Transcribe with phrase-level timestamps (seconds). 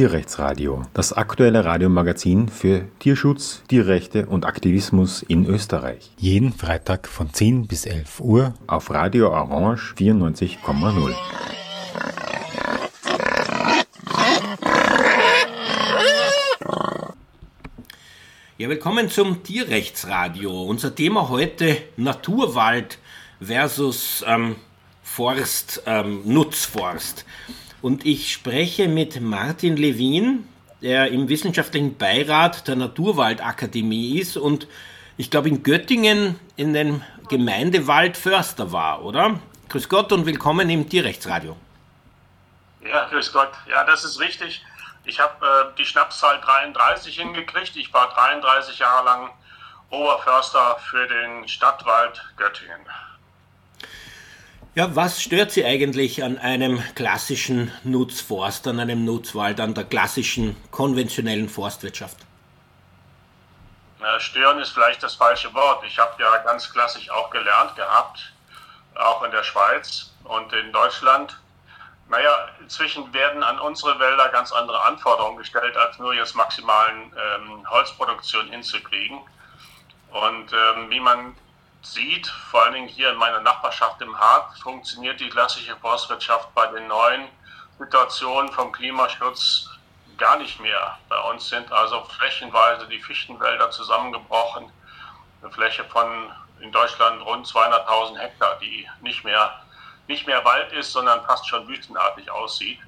[0.00, 6.10] Tierrechtsradio, das aktuelle Radiomagazin für Tierschutz, Tierrechte und Aktivismus in Österreich.
[6.16, 11.14] Jeden Freitag von 10 bis 11 Uhr auf Radio Orange 94,0.
[18.56, 20.62] Ja, willkommen zum Tierrechtsradio.
[20.62, 22.96] Unser Thema heute Naturwald
[23.38, 24.56] versus ähm,
[25.02, 27.26] Forst, ähm, Nutzforst.
[27.82, 30.46] Und ich spreche mit Martin Levin,
[30.82, 34.66] der im wissenschaftlichen Beirat der Naturwaldakademie ist und
[35.16, 39.40] ich glaube in Göttingen in den Gemeindewald Förster war, oder?
[39.68, 41.56] Grüß Gott und willkommen im Tierrechtsradio.
[42.82, 43.52] Ja, grüß Gott.
[43.68, 44.64] Ja, das ist richtig.
[45.04, 47.76] Ich habe äh, die Schnapszahl 33 hingekriegt.
[47.76, 49.30] Ich war 33 Jahre lang
[49.90, 52.80] Oberförster für den Stadtwald Göttingen.
[54.76, 60.56] Ja, was stört Sie eigentlich an einem klassischen Nutzforst, an einem Nutzwald, an der klassischen
[60.70, 62.18] konventionellen Forstwirtschaft?
[64.20, 65.84] Stören ist vielleicht das falsche Wort.
[65.84, 68.32] Ich habe ja ganz klassisch auch gelernt gehabt,
[68.94, 71.36] auch in der Schweiz und in Deutschland.
[72.08, 77.68] Naja, inzwischen werden an unsere Wälder ganz andere Anforderungen gestellt, als nur jetzt maximalen ähm,
[77.68, 79.18] Holzproduktion hinzukriegen.
[80.12, 81.34] Und ähm, wie man
[81.82, 86.66] sieht, vor allen Dingen hier in meiner Nachbarschaft im Hart, funktioniert die klassische Forstwirtschaft bei
[86.68, 87.28] den neuen
[87.78, 89.70] Situationen vom Klimaschutz
[90.18, 90.98] gar nicht mehr.
[91.08, 94.70] Bei uns sind also flächenweise die Fichtenwälder zusammengebrochen.
[95.42, 99.62] Eine Fläche von in Deutschland rund 200.000 Hektar, die nicht mehr,
[100.08, 102.78] nicht mehr Wald ist, sondern fast schon wüstenartig aussieht.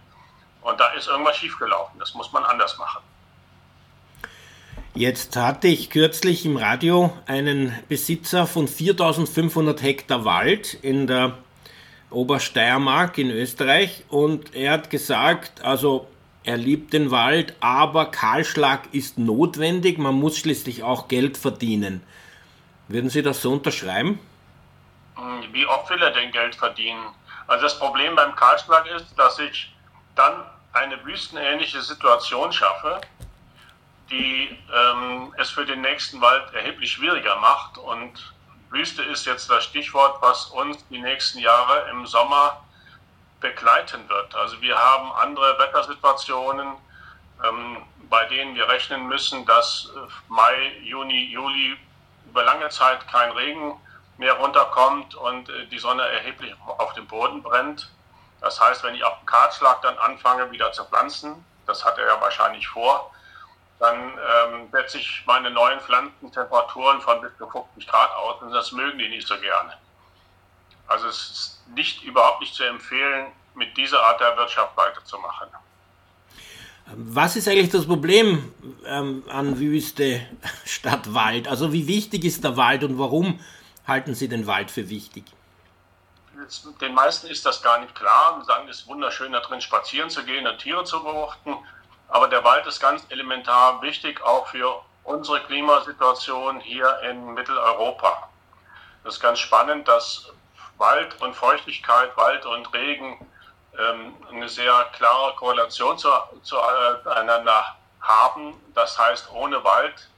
[0.60, 1.98] Und da ist irgendwas schiefgelaufen.
[1.98, 3.02] Das muss man anders machen.
[4.94, 11.38] Jetzt hatte ich kürzlich im Radio einen Besitzer von 4500 Hektar Wald in der
[12.10, 16.06] Obersteiermark in Österreich und er hat gesagt, also
[16.44, 22.02] er liebt den Wald, aber Kahlschlag ist notwendig, man muss schließlich auch Geld verdienen.
[22.88, 24.20] Würden Sie das so unterschreiben?
[25.14, 27.06] Hm, wie oft will er denn Geld verdienen?
[27.46, 29.72] Also das Problem beim Kahlschlag ist, dass ich
[30.16, 30.44] dann
[30.74, 33.00] eine wüstenähnliche Situation schaffe,
[34.10, 37.78] die ähm, es für den nächsten Wald erheblich schwieriger macht.
[37.78, 38.32] Und
[38.70, 42.62] Wüste ist jetzt das Stichwort, was uns die nächsten Jahre im Sommer
[43.40, 44.34] begleiten wird.
[44.34, 46.74] Also wir haben andere Wettersituationen,
[47.44, 49.98] ähm, bei denen wir rechnen müssen, dass äh,
[50.28, 51.76] Mai, Juni, Juli
[52.28, 53.78] über lange Zeit kein Regen
[54.16, 57.90] mehr runterkommt und äh, die Sonne erheblich auf dem Boden brennt.
[58.40, 62.06] Das heißt, wenn ich auf dem Kartschlag dann anfange, wieder zu pflanzen, das hat er
[62.06, 63.12] ja wahrscheinlich vor,
[63.82, 68.52] dann ähm, setze ich meine neuen Pflanzen Temperaturen von bis zu 50 Grad aus und
[68.52, 69.72] das mögen die nicht so gerne.
[70.86, 75.48] Also es ist nicht überhaupt nicht zu empfehlen, mit dieser Art der Wirtschaft weiterzumachen.
[76.94, 78.54] Was ist eigentlich das Problem
[78.86, 80.28] ähm, an Wüste
[80.64, 81.48] statt Wald?
[81.48, 83.40] Also wie wichtig ist der Wald und warum
[83.84, 85.24] halten Sie den Wald für wichtig?
[86.80, 88.38] Den meisten ist das gar nicht klar.
[88.40, 91.56] Sie sagen, es ist wunderschön, da drin spazieren zu gehen und Tiere zu beobachten.
[92.12, 98.28] Aber der Wald ist ganz elementar wichtig auch für unsere Klimasituation hier in Mitteleuropa.
[99.02, 100.30] Das ist ganz spannend, dass
[100.76, 103.26] Wald und Feuchtigkeit, Wald und Regen
[103.78, 108.60] ähm, eine sehr klare Korrelation zueinander haben.
[108.74, 110.10] Das heißt, ohne Wald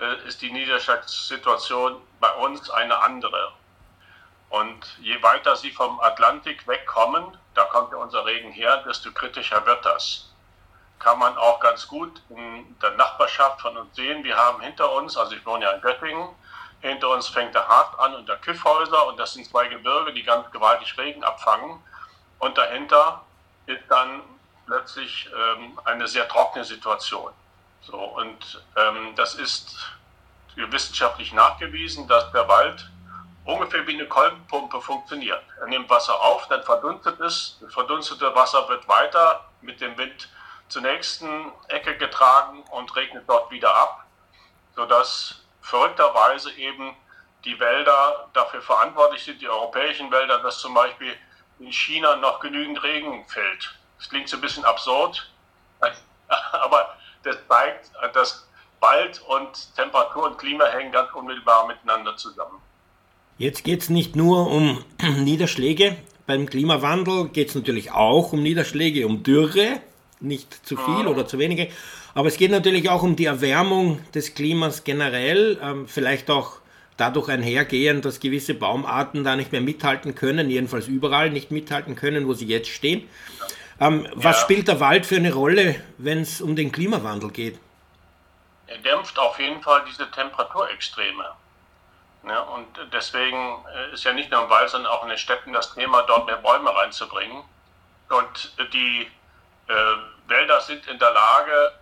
[0.00, 3.52] äh, ist die Niederschlagssituation bei uns eine andere.
[4.48, 9.64] Und je weiter sie vom Atlantik wegkommen, da kommt ja unser Regen her, desto kritischer
[9.66, 10.28] wird das
[10.98, 14.24] kann man auch ganz gut in der Nachbarschaft von uns sehen.
[14.24, 16.28] Wir haben hinter uns, also ich wohne ja in Göttingen,
[16.80, 20.22] hinter uns fängt der Hart an und der Küffhäuser und das sind zwei Gebirge, die
[20.22, 21.82] ganz gewaltig Regen abfangen.
[22.38, 23.24] Und dahinter
[23.66, 24.22] ist dann
[24.66, 27.32] plötzlich ähm, eine sehr trockene Situation.
[27.82, 29.76] So, und ähm, das ist
[30.54, 32.90] wissenschaftlich nachgewiesen, dass der Wald
[33.44, 35.42] ungefähr wie eine Kolbenpumpe funktioniert.
[35.60, 40.28] Er nimmt Wasser auf, dann verdunstet es, das verdunstete Wasser wird weiter mit dem Wind
[40.68, 44.06] zur nächsten Ecke getragen und regnet dort wieder ab,
[44.74, 46.94] sodass verrückterweise eben
[47.44, 51.14] die Wälder dafür verantwortlich sind, die europäischen Wälder, dass zum Beispiel
[51.58, 53.74] in China noch genügend Regen fällt.
[53.98, 55.30] Das klingt so ein bisschen absurd,
[56.52, 58.46] aber das zeigt, dass
[58.80, 62.60] Wald und Temperatur und Klima hängen ganz unmittelbar miteinander zusammen.
[63.38, 65.96] Jetzt geht es nicht nur um Niederschläge.
[66.26, 69.80] Beim Klimawandel geht es natürlich auch um Niederschläge, um Dürre
[70.20, 71.68] nicht zu viel oder zu wenige.
[72.14, 76.58] Aber es geht natürlich auch um die Erwärmung des Klimas generell, ähm, vielleicht auch
[76.96, 82.26] dadurch einhergehend, dass gewisse Baumarten da nicht mehr mithalten können, jedenfalls überall nicht mithalten können,
[82.26, 83.08] wo sie jetzt stehen.
[83.80, 87.58] Ähm, was spielt der Wald für eine Rolle, wenn es um den Klimawandel geht?
[88.66, 91.24] Er dämpft auf jeden Fall diese Temperaturextreme.
[92.26, 95.52] Ja, und deswegen äh, ist ja nicht nur im Wald, sondern auch in den Städten
[95.52, 97.42] das Thema, dort mehr Bäume reinzubringen.
[98.10, 99.06] Und die
[99.68, 101.72] äh, Wälder sind in der Lage,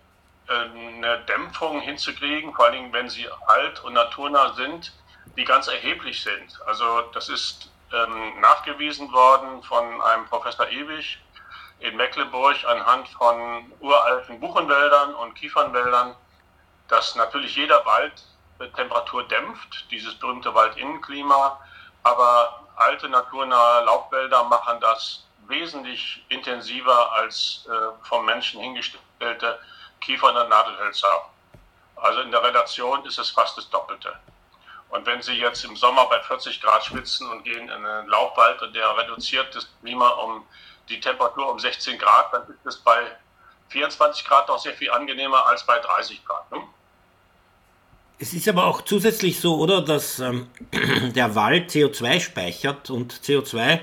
[0.48, 4.92] eine Dämpfung hinzukriegen, vor Dingen, wenn sie alt und naturnah sind,
[5.36, 6.60] die ganz erheblich sind.
[6.66, 11.18] Also das ist ähm, nachgewiesen worden von einem Professor Ewig
[11.80, 16.14] in Mecklenburg anhand von uralten Buchenwäldern und Kiefernwäldern,
[16.88, 18.22] dass natürlich jeder Wald
[18.74, 21.60] Temperatur dämpft, dieses berühmte Waldinnenklima,
[22.04, 29.58] aber alte naturnahe Laubwälder machen das wesentlich intensiver als äh, vom Menschen hingestellte
[30.00, 31.30] Kiefern- und Nadelhölzer.
[31.96, 34.14] Also in der Relation ist es fast das Doppelte.
[34.90, 38.62] Und wenn Sie jetzt im Sommer bei 40 Grad schwitzen und gehen in einen Laubwald
[38.62, 40.44] und der reduziert das Klima um
[40.88, 43.16] die Temperatur um 16 Grad, dann ist es bei
[43.68, 46.52] 24 Grad doch sehr viel angenehmer als bei 30 Grad.
[46.52, 46.62] Ne?
[48.18, 53.80] Es ist aber auch zusätzlich so, oder, dass ähm, der Wald CO2 speichert und CO2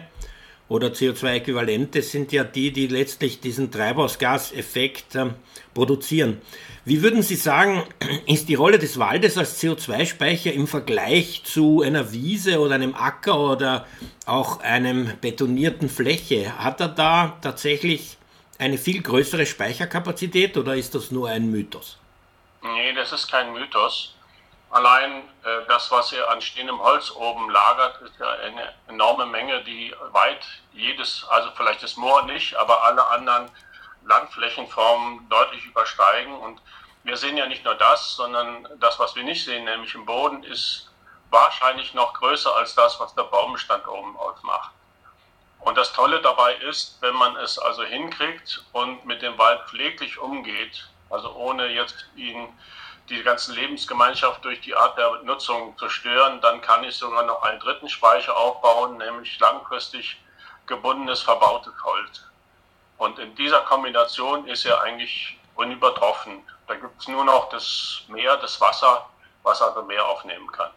[0.69, 5.36] oder CO2-Äquivalente sind ja die, die letztlich diesen Treibhausgaseffekt ähm,
[5.74, 6.42] produzieren.
[6.86, 7.83] Wie würden Sie sagen,
[8.27, 13.39] ist die Rolle des Waldes als CO2-Speicher im Vergleich zu einer Wiese oder einem Acker
[13.39, 13.88] oder
[14.25, 16.57] auch einem betonierten Fläche?
[16.57, 18.18] Hat er da tatsächlich
[18.57, 21.98] eine viel größere Speicherkapazität oder ist das nur ein Mythos?
[22.62, 24.13] Nee, das ist kein Mythos.
[24.74, 29.64] Allein äh, das, was er an stehendem Holz oben lagert, ist ja eine enorme Menge,
[29.64, 33.52] die weit jedes, also vielleicht das Moor nicht, aber alle anderen
[34.04, 36.34] Landflächenformen deutlich übersteigen.
[36.34, 36.60] Und
[37.04, 40.42] wir sehen ja nicht nur das, sondern das, was wir nicht sehen, nämlich im Boden,
[40.44, 40.90] ist
[41.30, 44.72] wahrscheinlich noch größer als das, was der Baumbestand oben ausmacht.
[45.60, 50.18] Und das Tolle dabei ist, wenn man es also hinkriegt und mit dem Wald pfleglich
[50.18, 52.52] umgeht, also ohne jetzt ihn
[53.09, 57.41] die ganze Lebensgemeinschaft durch die Art der Nutzung zu stören, dann kann ich sogar noch
[57.44, 60.17] einen dritten Speicher aufbauen, nämlich langfristig
[60.65, 62.23] gebundenes, verbautes Holz.
[62.97, 66.41] Und in dieser Kombination ist er eigentlich unübertroffen.
[66.67, 69.05] Da gibt es nur noch das Meer, das Wasser,
[69.44, 70.71] was also Meer aufnehmen kann.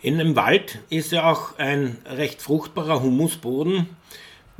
[0.00, 3.96] In einem Wald ist ja auch ein recht fruchtbarer Humusboden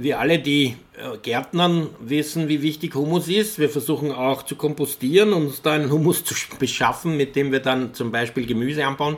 [0.03, 3.59] wir alle, die äh, Gärtnern, wissen, wie wichtig Humus ist.
[3.59, 7.61] Wir versuchen auch zu kompostieren und uns da einen Humus zu beschaffen, mit dem wir
[7.61, 9.17] dann zum Beispiel Gemüse anbauen.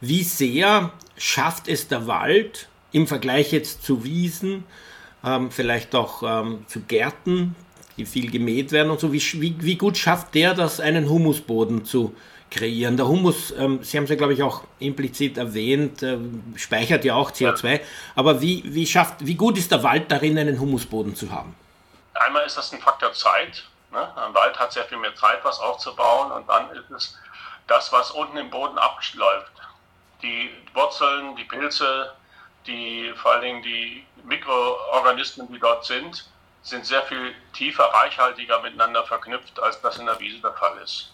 [0.00, 4.64] Wie sehr schafft es der Wald im Vergleich jetzt zu Wiesen,
[5.24, 7.54] ähm, vielleicht auch ähm, zu Gärten,
[7.96, 11.84] die viel gemäht werden und so, wie, wie, wie gut schafft der das, einen Humusboden
[11.84, 12.14] zu
[12.52, 12.96] kreieren.
[12.96, 16.18] Der Humus, ähm, Sie haben es ja, glaube ich, auch implizit erwähnt, äh,
[16.56, 17.80] speichert ja auch CO2.
[18.14, 21.56] Aber wie, wie, schafft, wie gut ist der Wald darin, einen Humusboden zu haben?
[22.14, 23.64] Einmal ist das ein Faktor Zeit.
[23.90, 24.16] Ne?
[24.16, 26.30] Ein Wald hat sehr viel mehr Zeit, was aufzubauen.
[26.32, 27.18] Und dann ist es
[27.66, 29.52] das, was unten im Boden abläuft.
[30.22, 32.12] Die Wurzeln, die Pilze,
[32.66, 36.26] die, vor allen Dingen die Mikroorganismen, die dort sind,
[36.62, 41.12] sind sehr viel tiefer, reichhaltiger miteinander verknüpft, als das in der Wiese der Fall ist.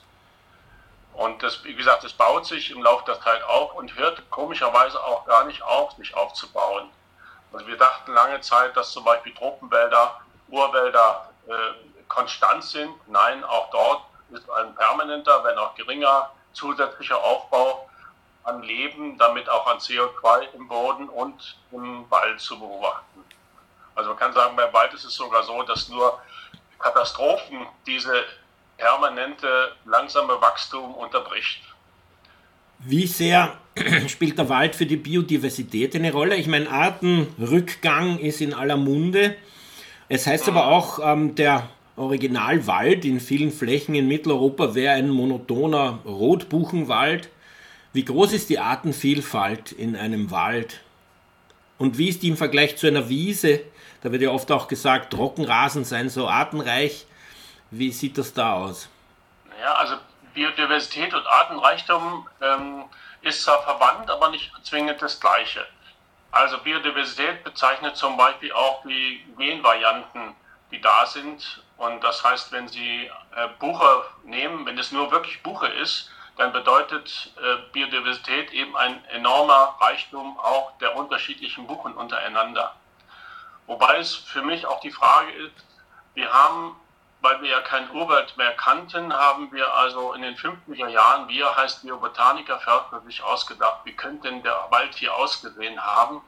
[1.15, 5.03] Und das, wie gesagt, es baut sich im Laufe der Zeit auf und hört komischerweise
[5.03, 6.91] auch gar nicht auf, sich aufzubauen.
[7.53, 11.53] Also wir dachten lange Zeit, dass zum Beispiel Tropenwälder, Urwälder äh,
[12.09, 12.95] konstant sind.
[13.09, 17.89] Nein, auch dort ist ein permanenter, wenn auch geringer, zusätzlicher Aufbau
[18.45, 23.25] an Leben, damit auch an CO2 im Boden und im Wald zu beobachten.
[23.95, 26.21] Also man kann sagen, beim Wald ist es sogar so, dass nur
[26.79, 28.25] Katastrophen diese
[28.79, 31.61] permanente langsame Wachstum unterbricht.
[32.79, 33.59] Wie sehr
[34.09, 36.37] spielt der Wald für die Biodiversität eine Rolle?
[36.37, 39.37] Ich meine, Artenrückgang ist in aller Munde.
[40.09, 45.99] Es heißt aber auch, ähm, der Originalwald in vielen Flächen in Mitteleuropa wäre ein monotoner
[46.07, 47.29] Rotbuchenwald.
[47.93, 50.81] Wie groß ist die Artenvielfalt in einem Wald?
[51.79, 53.61] Und wie ist die im Vergleich zu einer Wiese?
[54.03, 57.08] Da wird ja oft auch gesagt, Trockenrasen seien so artenreich.
[57.71, 58.89] Wie sieht das da aus?
[59.61, 59.97] Ja, also
[60.35, 62.85] Biodiversität und Artenreichtum ähm,
[63.23, 65.67] ist zwar verwandt, aber nicht zwingend das Gleiche.
[66.31, 70.35] Also Biodiversität bezeichnet zum Beispiel auch die Genvarianten,
[70.71, 71.63] die da sind.
[71.77, 76.53] Und das heißt, wenn Sie äh, Buche nehmen, wenn es nur wirklich Buche ist, dann
[76.53, 82.75] bedeutet äh, Biodiversität eben ein enormer Reichtum auch der unterschiedlichen Buchen untereinander.
[83.67, 85.65] Wobei es für mich auch die Frage ist,
[86.15, 86.77] wir haben
[87.29, 91.55] weil wir ja kein Urwald mehr kannten, haben wir also in den 50er Jahren, wir
[91.55, 96.23] heißt Biobotaniker, Förster sich ausgedacht, wie könnte denn der Wald hier ausgesehen haben.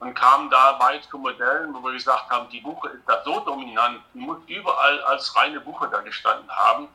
[0.00, 4.02] und kamen dabei zu Modellen, wo wir gesagt haben, die Buche ist da so dominant,
[4.12, 6.88] die muss überall als reine Buche da gestanden haben.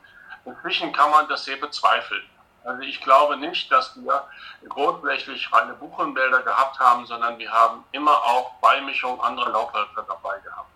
[0.44, 2.22] Inzwischen kann man das sehr bezweifeln.
[2.62, 4.28] Also ich glaube nicht, dass wir
[4.68, 10.69] großflächig reine Buchenwälder gehabt haben, sondern wir haben immer auch Beimischung anderer Laubhölzer dabei gehabt.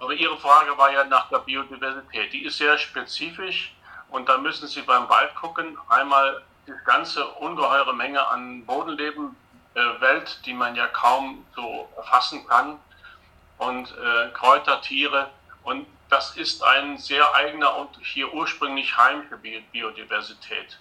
[0.00, 2.32] Aber Ihre Frage war ja nach der Biodiversität.
[2.32, 3.72] Die ist sehr spezifisch
[4.08, 5.78] und da müssen Sie beim Wald gucken.
[5.88, 9.36] Einmal die ganze ungeheure Menge an Bodenleben,
[9.74, 12.78] äh, Welt, die man ja kaum so erfassen kann
[13.58, 15.30] und äh, Kräuter, Tiere
[15.62, 20.78] und das ist ein sehr eigener und hier ursprünglich heimische Biodiversität.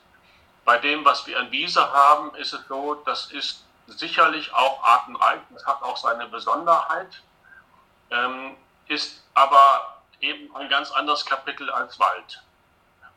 [0.66, 5.40] Bei dem, was wir an Wiese haben, ist es so, das ist sicherlich auch artenreich,
[5.52, 7.22] das hat auch seine Besonderheit,
[8.12, 8.56] ähm,
[8.90, 12.44] ist aber eben ein ganz anderes Kapitel als Wald.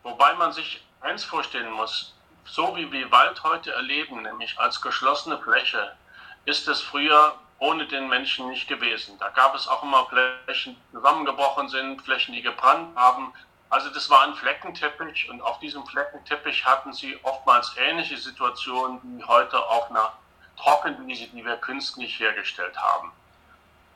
[0.02, 2.14] Wobei man sich eins vorstellen muss,
[2.44, 5.96] so wie wir Wald heute erleben, nämlich als geschlossene Fläche,
[6.44, 9.18] ist es früher ohne den Menschen nicht gewesen.
[9.18, 13.32] Da gab es auch immer Flächen, die zusammengebrochen sind, Flächen, die gebrannt haben.
[13.70, 19.24] Also das war ein Fleckenteppich und auf diesem Fleckenteppich hatten sie oftmals ähnliche Situationen wie
[19.24, 20.12] heute auf einer
[20.58, 23.12] Trockenwiese, die wir künstlich hergestellt haben.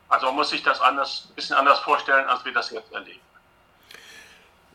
[0.08, 3.20] Also man muss sich das anders, ein bisschen anders vorstellen, als wir das jetzt erleben.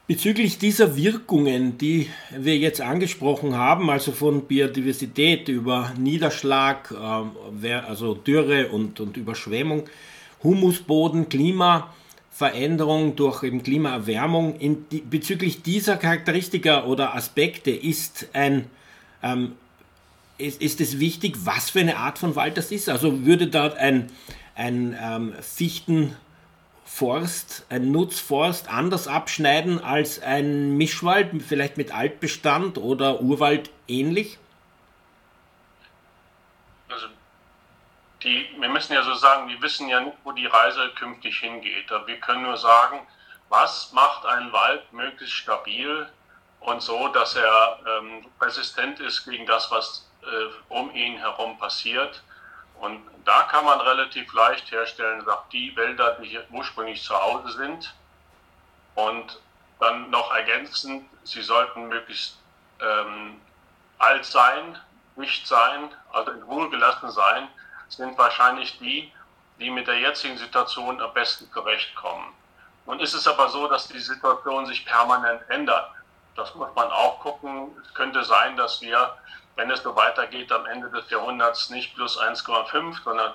[0.07, 8.15] Bezüglich dieser Wirkungen, die wir jetzt angesprochen haben, also von Biodiversität über Niederschlag, äh, also
[8.15, 9.87] Dürre und, Überschwemmung,
[10.43, 14.59] Humusboden, Klimaveränderung durch eben Klimaerwärmung,
[15.09, 18.69] bezüglich dieser Charakteristika oder Aspekte ist ein
[19.23, 19.55] ähm,
[20.41, 22.89] ist, ist es wichtig, was für eine Art von Wald das ist.
[22.89, 24.09] Also würde dort ein,
[24.55, 26.15] ein ähm, Fichten
[26.83, 34.37] Forst, ein Nutzforst anders abschneiden als ein Mischwald, vielleicht mit Altbestand oder Urwald ähnlich?
[36.89, 37.07] Also
[38.23, 41.89] die, wir müssen ja so sagen, wir wissen ja nicht, wo die Reise künftig hingeht.
[42.05, 42.99] Wir können nur sagen,
[43.47, 46.07] was macht einen Wald möglichst stabil
[46.59, 52.21] und so, dass er ähm, resistent ist gegen das, was äh, um ihn herum passiert.
[52.81, 57.51] Und da kann man relativ leicht herstellen, sagt die Wälder, die hier ursprünglich zu Hause
[57.51, 57.93] sind.
[58.95, 59.39] Und
[59.79, 62.39] dann noch ergänzend, sie sollten möglichst
[62.79, 63.39] ähm,
[63.99, 64.79] alt sein,
[65.15, 67.47] nicht sein, also in Ruhe gelassen sein,
[67.87, 69.13] sind wahrscheinlich die,
[69.59, 72.33] die mit der jetzigen Situation am besten zurechtkommen.
[72.87, 75.91] Nun ist es aber so, dass die Situation sich permanent ändert.
[76.35, 77.77] Das muss man auch gucken.
[77.85, 79.15] Es könnte sein, dass wir
[79.55, 83.33] wenn es so weitergeht, am Ende des Jahrhunderts nicht plus 1,5, sondern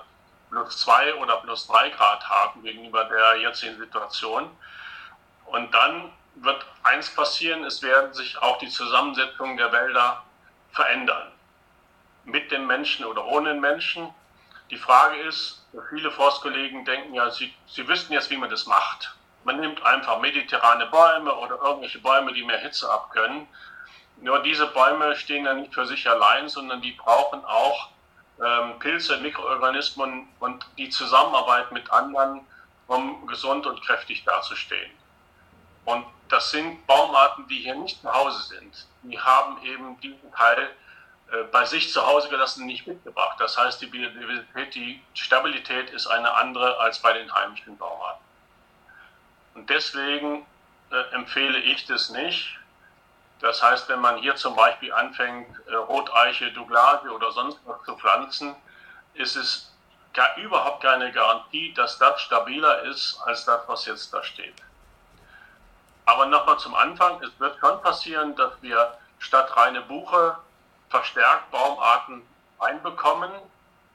[0.49, 4.49] plus 2 oder plus 3 Grad haben gegenüber der jetzigen Situation.
[5.45, 10.23] Und dann wird eins passieren, es werden sich auch die Zusammensetzungen der Wälder
[10.71, 11.31] verändern.
[12.25, 14.13] Mit den Menschen oder ohne den Menschen.
[14.69, 19.15] Die Frage ist, viele Forstkollegen denken ja, sie, sie wüssten jetzt, wie man das macht.
[19.45, 23.47] Man nimmt einfach mediterrane Bäume oder irgendwelche Bäume, die mehr Hitze abkönnen
[24.21, 27.89] nur diese Bäume stehen ja nicht für sich allein, sondern die brauchen auch
[28.43, 32.41] ähm, Pilze, Mikroorganismen und die Zusammenarbeit mit anderen,
[32.87, 34.91] um gesund und kräftig dazustehen.
[35.85, 38.87] Und das sind Baumarten, die hier nicht zu Hause sind.
[39.03, 40.69] Die haben eben diesen Teil
[41.31, 43.39] äh, bei sich zu Hause gelassen nicht mitgebracht.
[43.39, 48.23] Das heißt, die Biodiversität, die Stabilität ist eine andere als bei den heimischen Baumarten.
[49.55, 50.45] Und deswegen
[50.91, 52.57] äh, empfehle ich das nicht.
[53.39, 57.95] Das heißt, wenn man hier zum Beispiel anfängt, äh, Roteiche, Douglasie oder sonst was zu
[57.95, 58.55] pflanzen,
[59.13, 59.71] ist es
[60.13, 64.55] gar, überhaupt keine Garantie, dass das stabiler ist als das, was jetzt da steht.
[66.05, 70.37] Aber nochmal zum Anfang, es wird schon passieren, dass wir statt reine Buche
[70.89, 72.25] verstärkt Baumarten
[72.59, 73.31] einbekommen.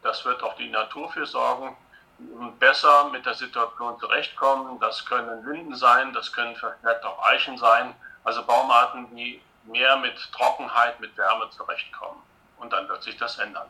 [0.02, 1.76] Das wird auch die Natur für sorgen,
[2.18, 4.78] die besser mit der Situation zurechtkommen.
[4.78, 7.94] Das können Linden sein, das können verstärkt auch Eichen sein.
[8.24, 12.20] Also Baumarten, die mehr mit Trockenheit, mit Wärme zurechtkommen.
[12.58, 13.66] Und dann wird sich das ändern.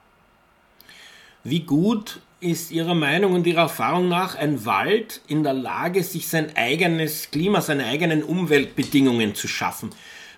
[1.45, 6.29] Wie gut ist Ihrer Meinung und Ihrer Erfahrung nach ein Wald in der Lage, sich
[6.29, 9.91] sein eigenes Klima, seine eigenen Umweltbedingungen zu schaffen?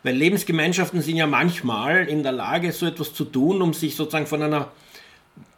[0.03, 4.27] Weil Lebensgemeinschaften sind ja manchmal in der Lage, so etwas zu tun, um sich sozusagen
[4.27, 4.71] von einer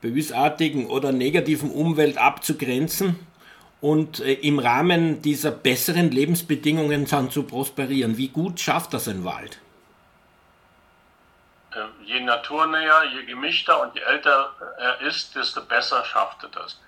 [0.00, 3.18] bösartigen oder negativen Umwelt abzugrenzen
[3.80, 8.16] und äh, im Rahmen dieser besseren Lebensbedingungen dann zu prosperieren.
[8.16, 9.59] Wie gut schafft das ein Wald?
[11.75, 16.80] Ähm, je naturnäher, je gemischter und je älter er ist, desto besser schafft er das.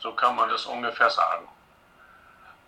[0.00, 1.48] So kann man das ungefähr sagen.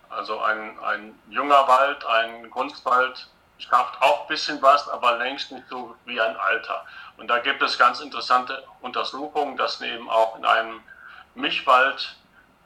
[0.09, 5.67] Also ein, ein junger Wald, ein Kunstwald schafft auch ein bisschen was, aber längst nicht
[5.69, 6.85] so wie ein Alter.
[7.17, 10.81] Und da gibt es ganz interessante Untersuchungen, dass eben auch in einem
[11.35, 12.15] Mischwald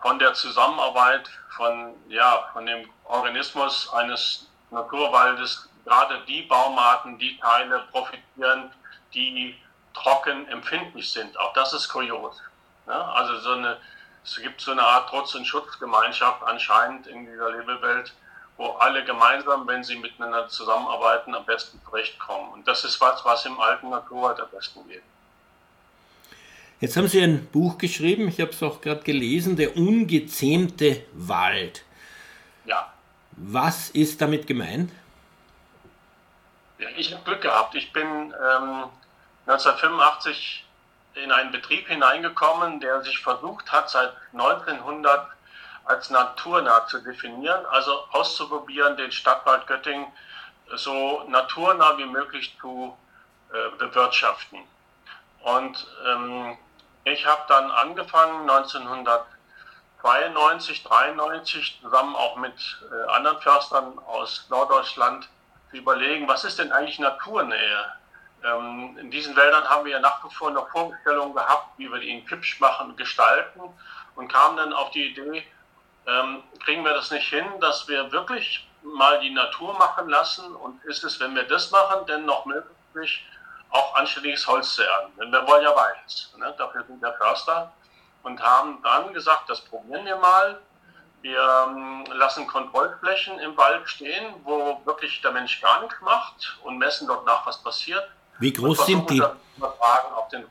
[0.02, 7.80] von der Zusammenarbeit von, ja, von dem Organismus eines Naturwaldes gerade die Baumarten, die Teile
[7.92, 8.72] profitieren,
[9.14, 9.58] die
[9.94, 11.38] trocken empfindlich sind.
[11.40, 12.42] Auch das ist kurios.
[12.88, 13.78] Ja, also so eine,
[14.24, 18.14] es gibt so eine Art Trotz- und Schutzgemeinschaft anscheinend in dieser Lebewelt,
[18.58, 22.52] wo alle gemeinsam, wenn sie miteinander zusammenarbeiten, am besten zurechtkommen.
[22.52, 25.04] Und das ist was, was im alten Naturwald am besten geht.
[26.82, 31.84] Jetzt haben Sie ein Buch geschrieben, ich habe es auch gerade gelesen, Der ungezähmte Wald.
[32.66, 32.94] Ja.
[33.32, 34.92] Was ist damit gemeint?
[36.78, 37.76] Ja, ich habe Glück gehabt.
[37.76, 38.86] Ich bin ähm,
[39.46, 40.66] 1985
[41.16, 45.28] in einen Betrieb hineingekommen, der sich versucht hat, seit 1900
[45.84, 50.06] als naturnah zu definieren, also auszuprobieren, den Stadtwald Göttingen
[50.76, 52.96] so naturnah wie möglich zu
[53.52, 54.60] äh, bewirtschaften.
[55.42, 56.58] Und ähm,
[57.12, 62.54] ich habe dann angefangen 1992, 93 zusammen auch mit
[62.92, 65.30] äh, anderen Förstern aus Norddeutschland
[65.72, 67.86] zu überlegen, was ist denn eigentlich Naturnähe?
[68.44, 72.02] Ähm, in diesen Wäldern haben wir ja nach wie vor noch Vorstellungen gehabt, wie wir
[72.02, 73.62] ihn hübsch machen, gestalten
[74.16, 75.46] und kamen dann auf die Idee,
[76.08, 80.84] ähm, kriegen wir das nicht hin, dass wir wirklich mal die Natur machen lassen und
[80.86, 83.26] ist es, wenn wir das machen, denn noch möglich,
[83.70, 85.20] auch anständiges Holz zu ernten.
[85.20, 86.34] Denn wir wollen ja beides.
[86.38, 86.54] Ne?
[86.58, 87.72] Dafür sind wir Förster
[88.24, 90.60] und haben dann gesagt, das probieren wir mal.
[91.22, 96.78] Wir ähm, lassen Kontrollflächen im Wald stehen, wo wirklich der Mensch gar nichts macht und
[96.78, 98.10] messen dort nach, was passiert.
[98.40, 99.22] Wie groß sind die?
[99.22, 100.46] Auf den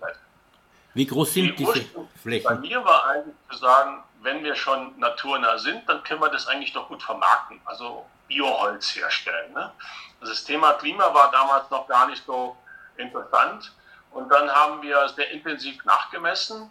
[0.93, 1.87] Wie groß sind die diese
[2.23, 2.45] Flächen?
[2.47, 6.47] Bei mir war eigentlich zu sagen, wenn wir schon naturnah sind, dann können wir das
[6.49, 9.53] eigentlich doch gut vermarkten, also Bioholz herstellen.
[9.55, 9.73] Ne?
[10.21, 12.57] Also das Thema Klima war damals noch gar nicht so
[12.99, 13.73] interessant.
[14.11, 16.71] Und dann haben wir sehr intensiv nachgemessen,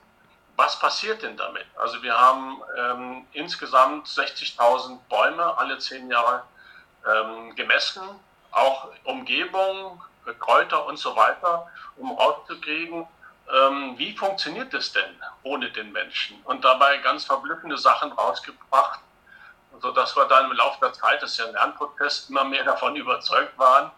[0.56, 1.66] was passiert denn damit?
[1.78, 6.44] Also wir haben ähm, insgesamt 60.000 Bäume alle zehn Jahre
[7.06, 8.02] ähm, gemessen,
[8.52, 10.02] auch Umgebung,
[10.40, 13.08] Kräuter und so weiter, um rauszukriegen,
[13.54, 16.42] ähm, wie funktioniert es denn ohne den Menschen?
[16.44, 19.00] Und dabei ganz verblüffende Sachen rausgebracht,
[19.80, 22.96] sodass wir dann im Laufe der Zeit, das ist ja ein Lernprozess, immer mehr davon
[22.96, 23.92] überzeugt waren.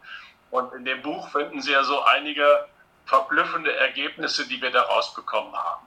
[0.52, 2.66] Und in dem Buch finden Sie ja so einige
[3.06, 5.86] verblüffende Ergebnisse, die wir da rausbekommen haben.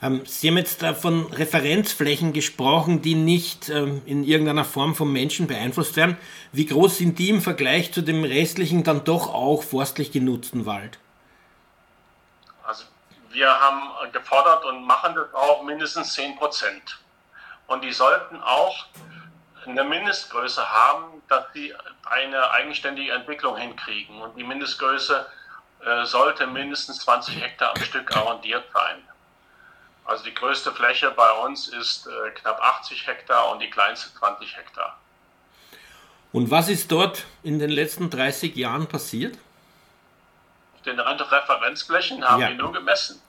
[0.00, 5.46] Ähm, Sie haben jetzt von Referenzflächen gesprochen, die nicht ähm, in irgendeiner Form vom Menschen
[5.46, 6.16] beeinflusst werden.
[6.52, 10.98] Wie groß sind die im Vergleich zu dem restlichen, dann doch auch forstlich genutzten Wald?
[13.38, 16.98] wir haben gefordert und machen das auch mindestens 10 Prozent.
[17.68, 18.86] Und die sollten auch
[19.68, 24.20] eine Mindestgröße haben, dass sie eine eigenständige Entwicklung hinkriegen.
[24.20, 25.26] Und die Mindestgröße
[25.84, 29.02] äh, sollte mindestens 20 Hektar am Stück arrondiert sein.
[30.04, 34.56] Also die größte Fläche bei uns ist äh, knapp 80 Hektar und die kleinste 20
[34.56, 34.98] Hektar.
[36.32, 39.38] Und was ist dort in den letzten 30 Jahren passiert?
[40.88, 42.48] den Referenzflächen haben ja.
[42.48, 43.20] wir nur gemessen.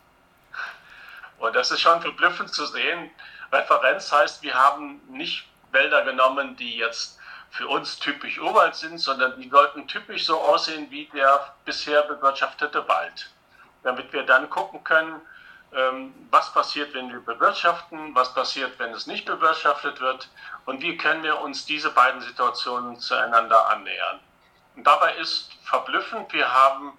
[1.39, 3.11] Und das ist schon verblüffend zu sehen.
[3.51, 7.19] Referenz heißt, wir haben nicht Wälder genommen, die jetzt
[7.51, 12.87] für uns typisch Urwald sind, sondern die sollten typisch so aussehen wie der bisher bewirtschaftete
[12.87, 13.29] Wald.
[13.83, 15.21] Damit wir dann gucken können,
[15.73, 20.29] ähm, was passiert, wenn wir bewirtschaften, was passiert, wenn es nicht bewirtschaftet wird
[20.65, 24.19] und wie können wir uns diese beiden Situationen zueinander annähern.
[24.75, 26.97] Und dabei ist verblüffend, wir haben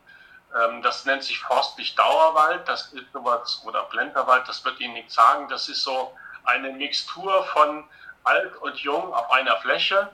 [0.54, 5.14] ähm, das nennt sich forstlich Dauerwald, das ist sowas, oder Plenterwald, das wird Ihnen nichts
[5.14, 5.48] sagen.
[5.48, 7.85] Das ist so eine Mixtur von
[8.24, 10.11] alt und jung auf einer Fläche.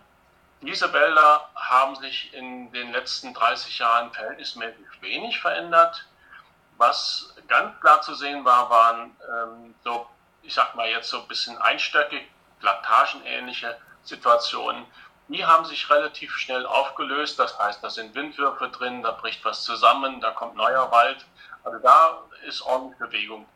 [0.62, 6.06] Diese Wälder haben sich in den letzten 30 Jahren verhältnismäßig wenig verändert.
[6.78, 10.06] Was ganz klar zu sehen war, waren ähm, so,
[10.42, 12.28] ich sag mal jetzt so ein bisschen einstöckig,
[12.60, 14.86] plantagenähnliche Situationen
[15.28, 17.38] die haben sich relativ schnell aufgelöst.
[17.38, 21.24] Das heißt, da sind Windwürfe drin, da bricht was zusammen, da kommt neuer Wald.
[21.64, 23.46] Also da ist ordentlich Bewegung.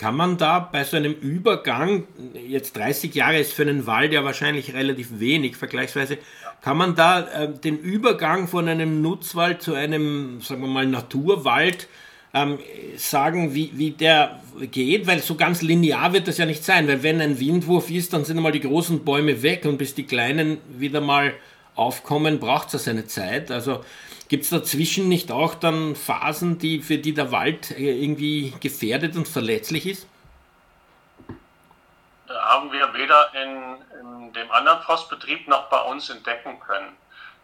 [0.00, 2.04] Kann man da bei so einem Übergang,
[2.48, 6.16] jetzt 30 Jahre ist für einen Wald ja wahrscheinlich relativ wenig vergleichsweise,
[6.62, 11.86] kann man da äh, den Übergang von einem Nutzwald zu einem, sagen wir mal, Naturwald
[12.32, 12.58] ähm,
[12.96, 17.02] sagen, wie, wie der geht, weil so ganz linear wird das ja nicht sein, weil
[17.02, 20.56] wenn ein Windwurf ist, dann sind einmal die großen Bäume weg und bis die kleinen
[20.78, 21.34] wieder mal
[21.74, 23.50] aufkommen, braucht es ja seine Zeit.
[23.50, 23.84] Also
[24.30, 29.16] gibt es dazwischen nicht auch dann Phasen, die, für die der Wald äh, irgendwie gefährdet
[29.16, 30.06] und verletzlich ist?
[32.50, 36.96] haben wir weder in, in dem anderen Forstbetrieb noch bei uns entdecken können.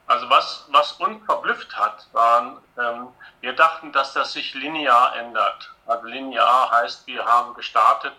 [0.07, 3.09] Also was, was uns verblüfft hat, waren, ähm,
[3.41, 5.71] wir dachten, dass das sich linear ändert.
[5.87, 8.13] Also linear heißt, wir haben gestartet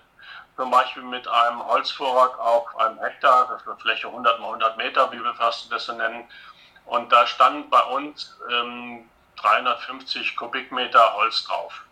[0.56, 4.78] zum Beispiel mit einem Holzvorrat auf einem Hektar, das ist eine Fläche 100 mal 100
[4.78, 6.28] Meter, wie wir fast das so nennen.
[6.88, 11.84] Und da standen bei uns ähm, 350 Kubikmeter Holz drauf.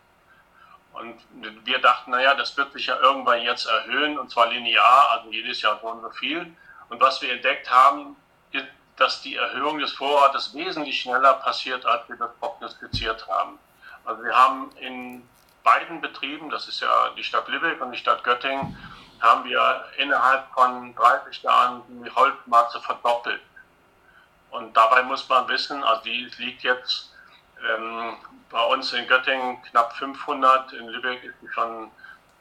[0.93, 1.19] Und
[1.65, 5.62] wir dachten, naja, das wird sich ja irgendwann jetzt erhöhen, und zwar linear, also jedes
[5.62, 6.55] Jahr so und so viel.
[6.88, 8.15] Und was wir entdeckt haben,
[8.51, 13.60] ist, dass die Erhöhung des Vorrates wesentlich schneller passiert, als wir das prognostiziert haben.
[14.05, 15.27] Also wir haben in
[15.63, 18.77] beiden Betrieben, das ist ja die Stadt Lübeck und die Stadt Göttingen,
[19.19, 23.41] haben wir innerhalb von 30 Jahren die Holzmasse verdoppelt.
[24.56, 27.13] Und dabei muss man wissen, also die liegt jetzt
[27.70, 28.15] ähm,
[28.50, 31.91] bei uns in Göttingen knapp 500, in Lübeck ist die schon,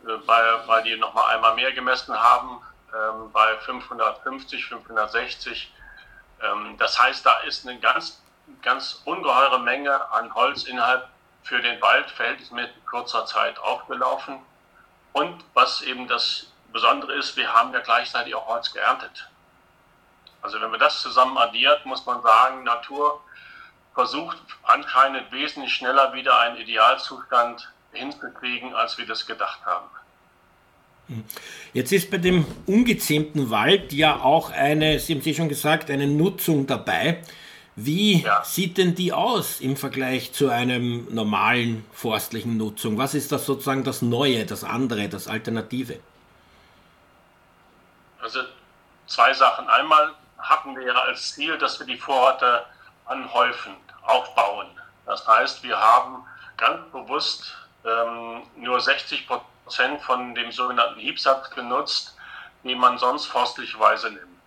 [0.06, 2.62] äh, weil, weil die nochmal einmal mehr gemessen haben,
[2.94, 5.74] ähm, bei 550, 560.
[6.40, 8.22] Ähm, das heißt, da ist eine ganz,
[8.62, 11.08] ganz ungeheure Menge an Holz innerhalb
[11.42, 14.38] für den Wald verhältnismäßig kurzer Zeit aufgelaufen.
[15.12, 19.28] Und was eben das Besondere ist, wir haben ja gleichzeitig auch Holz geerntet.
[20.44, 23.22] Also wenn man das zusammen addiert, muss man sagen, Natur
[23.94, 29.88] versucht anscheinend wesentlich schneller wieder einen Idealzustand hinzukriegen, als wir das gedacht haben.
[31.72, 36.06] Jetzt ist bei dem ungezähmten Wald ja auch eine, Sie haben Sie schon gesagt, eine
[36.06, 37.22] Nutzung dabei.
[37.74, 38.44] Wie ja.
[38.44, 42.98] sieht denn die aus im Vergleich zu einem normalen forstlichen Nutzung?
[42.98, 46.00] Was ist das sozusagen das Neue, das andere, das Alternative?
[48.20, 48.40] Also
[49.06, 49.66] zwei Sachen.
[49.68, 50.12] Einmal
[50.44, 52.64] hatten wir ja als Ziel, dass wir die Vororte
[53.06, 54.68] anhäufen, aufbauen.
[55.06, 56.24] Das heißt, wir haben
[56.56, 62.16] ganz bewusst ähm, nur 60 Prozent von dem sogenannten Hiebsatz genutzt,
[62.62, 64.40] den man sonst forstlicherweise nimmt.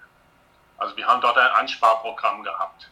[0.78, 2.90] Also wir haben dort ein Ansparprogramm gehabt.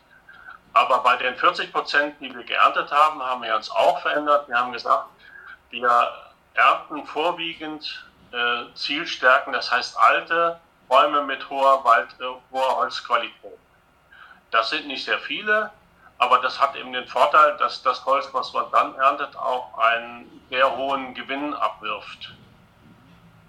[0.73, 4.47] Aber bei den 40 Prozent, die wir geerntet haben, haben wir uns auch verändert.
[4.47, 5.07] Wir haben gesagt,
[5.69, 6.11] wir
[6.53, 13.59] ernten vorwiegend äh, Zielstärken, das heißt alte Bäume mit hoher, Wald, äh, hoher Holzqualität.
[14.51, 15.71] Das sind nicht sehr viele,
[16.17, 20.41] aber das hat eben den Vorteil, dass das Holz, was man dann erntet, auch einen
[20.49, 22.33] sehr hohen Gewinn abwirft.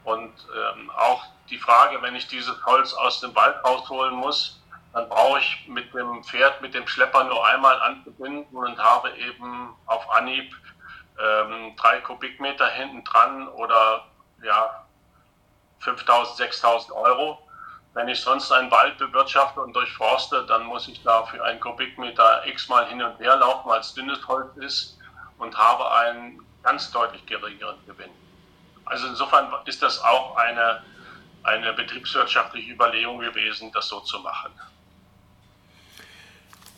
[0.04, 4.60] Und ähm, auch die Frage, wenn ich dieses Holz aus dem Wald rausholen muss,
[4.92, 9.74] dann brauche ich mit dem Pferd, mit dem Schlepper nur einmal anzubinden und habe eben
[9.86, 10.54] auf Anhieb
[11.20, 14.04] ähm, drei Kubikmeter hinten dran oder
[14.42, 14.85] ja
[15.80, 17.38] 5000, 6000 Euro.
[17.94, 22.46] Wenn ich sonst einen Wald bewirtschafte und durchforste, dann muss ich da für einen Kubikmeter
[22.46, 24.98] x-mal hin und her laufen, weil es dünnes Holz ist
[25.38, 28.10] und habe einen ganz deutlich geringeren Gewinn.
[28.84, 30.82] Also insofern ist das auch eine,
[31.42, 34.52] eine betriebswirtschaftliche Überlegung gewesen, das so zu machen.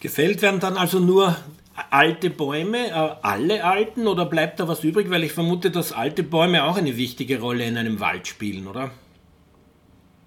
[0.00, 1.36] Gefällt werden dann also nur
[1.90, 5.10] alte Bäume, äh, alle alten, oder bleibt da was übrig?
[5.10, 8.90] Weil ich vermute, dass alte Bäume auch eine wichtige Rolle in einem Wald spielen, oder?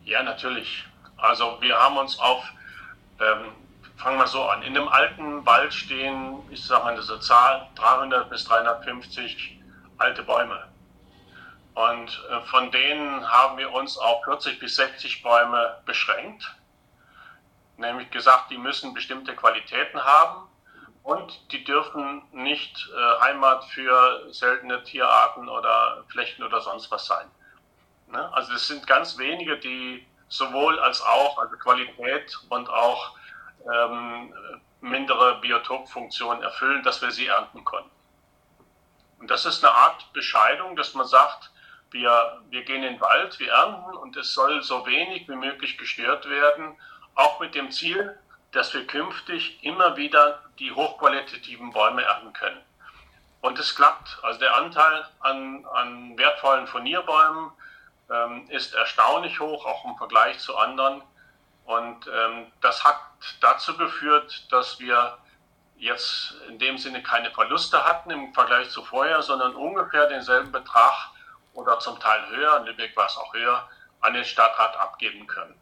[0.06, 0.86] Ja, natürlich.
[1.18, 2.44] Also wir haben uns auf,
[3.20, 3.52] ähm,
[3.98, 8.30] fangen wir so an, in einem alten Wald stehen, ich sage mal diese Zahl, 300
[8.30, 9.60] bis 350
[9.98, 10.68] alte Bäume.
[11.74, 16.56] Und äh, von denen haben wir uns auf 40 bis 60 Bäume beschränkt
[17.82, 20.48] nämlich gesagt, die müssen bestimmte Qualitäten haben
[21.04, 27.28] und die dürfen nicht äh, Heimat für seltene Tierarten oder Flechten oder sonst was sein.
[28.08, 28.32] Ne?
[28.34, 33.16] Also es sind ganz wenige, die sowohl als auch, also Qualität und auch
[33.72, 34.34] ähm,
[34.80, 37.90] mindere Biotopfunktionen erfüllen, dass wir sie ernten können.
[39.20, 41.52] Und das ist eine Art Bescheidung, dass man sagt,
[41.92, 45.78] wir, wir gehen in den Wald, wir ernten und es soll so wenig wie möglich
[45.78, 46.78] gestört werden
[47.16, 48.18] auch mit dem Ziel,
[48.52, 52.62] dass wir künftig immer wieder die hochqualitativen Bäume ernten können.
[53.42, 54.20] Und es klappt.
[54.22, 57.52] Also der Anteil an, an wertvollen Furnierbäumen
[58.10, 61.02] ähm, ist erstaunlich hoch, auch im Vergleich zu anderen.
[61.66, 63.00] Und ähm, das hat
[63.40, 65.18] dazu geführt, dass wir
[65.78, 71.10] jetzt in dem Sinne keine Verluste hatten im Vergleich zu vorher, sondern ungefähr denselben Betrag
[71.54, 73.68] oder zum Teil höher, in Lübeck war es auch höher,
[74.02, 75.60] an den Stadtrat abgeben können.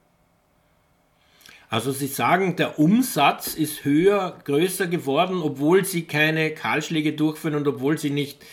[1.69, 7.67] Also Sie sagen, der Umsatz ist höher, größer geworden, obwohl Sie keine Kahlschläge durchführen und
[7.67, 8.43] obwohl Sie nicht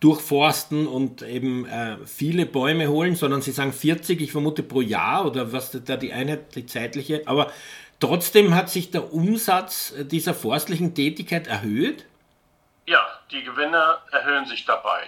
[0.00, 5.26] durchforsten und eben äh, viele Bäume holen, sondern Sie sagen 40, ich vermute pro Jahr
[5.26, 7.22] oder was da die Einheit, die zeitliche.
[7.26, 7.52] Aber
[8.00, 12.06] trotzdem hat sich der Umsatz dieser forstlichen Tätigkeit erhöht?
[12.86, 15.02] Ja, die Gewinne erhöhen sich dabei.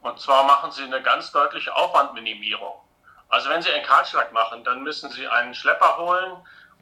[0.00, 2.74] Und zwar machen sie eine ganz deutliche Aufwandminimierung.
[3.28, 6.32] Also wenn Sie einen Kahlschlag machen, dann müssen Sie einen Schlepper holen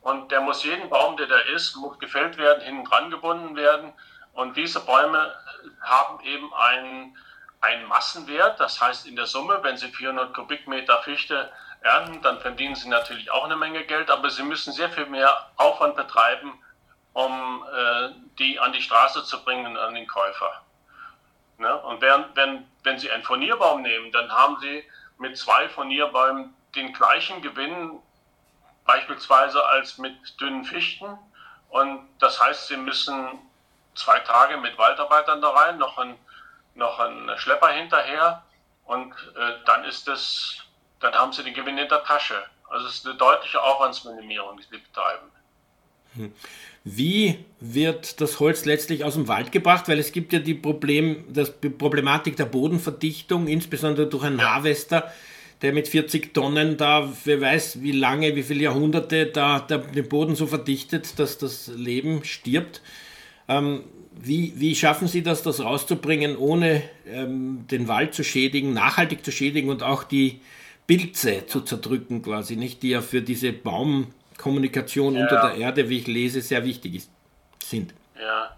[0.06, 3.92] und der muss jeden Baum, der da ist, muss gefällt werden, hinten dran gebunden werden.
[4.34, 5.34] Und diese Bäume
[5.80, 7.18] haben eben einen,
[7.60, 8.60] einen Massenwert.
[8.60, 13.32] Das heißt in der Summe, wenn Sie 400 Kubikmeter Fichte ernten, dann verdienen Sie natürlich
[13.32, 16.52] auch eine Menge Geld, aber Sie müssen sehr viel mehr Aufwand betreiben,
[17.12, 20.62] um äh, die an die Straße zu bringen und an den Käufer.
[21.58, 21.76] Ne?
[21.78, 24.84] Und während, wenn, wenn Sie einen Furnierbaum nehmen, dann haben Sie
[25.18, 28.00] mit zwei Furnierbäumen den gleichen Gewinn
[28.86, 31.06] beispielsweise als mit dünnen Fichten.
[31.68, 33.38] Und das heißt, Sie müssen
[33.94, 36.16] zwei Tage mit Waldarbeitern da rein, noch ein,
[36.74, 38.42] noch ein Schlepper hinterher
[38.84, 40.58] und äh, dann ist das,
[41.00, 42.42] dann haben Sie den Gewinn in der Tasche.
[42.68, 45.30] Also es ist eine deutliche Aufwandsminimierung, die Sie betreiben.
[46.14, 46.32] Hm.
[46.84, 49.88] Wie wird das Holz letztlich aus dem Wald gebracht?
[49.88, 55.12] Weil es gibt ja die, Problem, das, Problematik der Bodenverdichtung, insbesondere durch einen Harvester,
[55.62, 60.08] der mit 40 Tonnen da, wer weiß wie lange, wie viele Jahrhunderte da, da den
[60.08, 62.82] Boden so verdichtet, dass das Leben stirbt.
[63.48, 69.24] Ähm, wie, wie schaffen Sie das, das rauszubringen, ohne ähm, den Wald zu schädigen, nachhaltig
[69.24, 70.40] zu schädigen und auch die
[70.86, 75.22] Pilze zu zerdrücken, quasi, nicht, die ja für diese Baum- Kommunikation ja.
[75.22, 77.10] unter der Erde, wie ich lese, sehr wichtig ist,
[77.62, 77.94] sind.
[78.18, 78.56] Ja,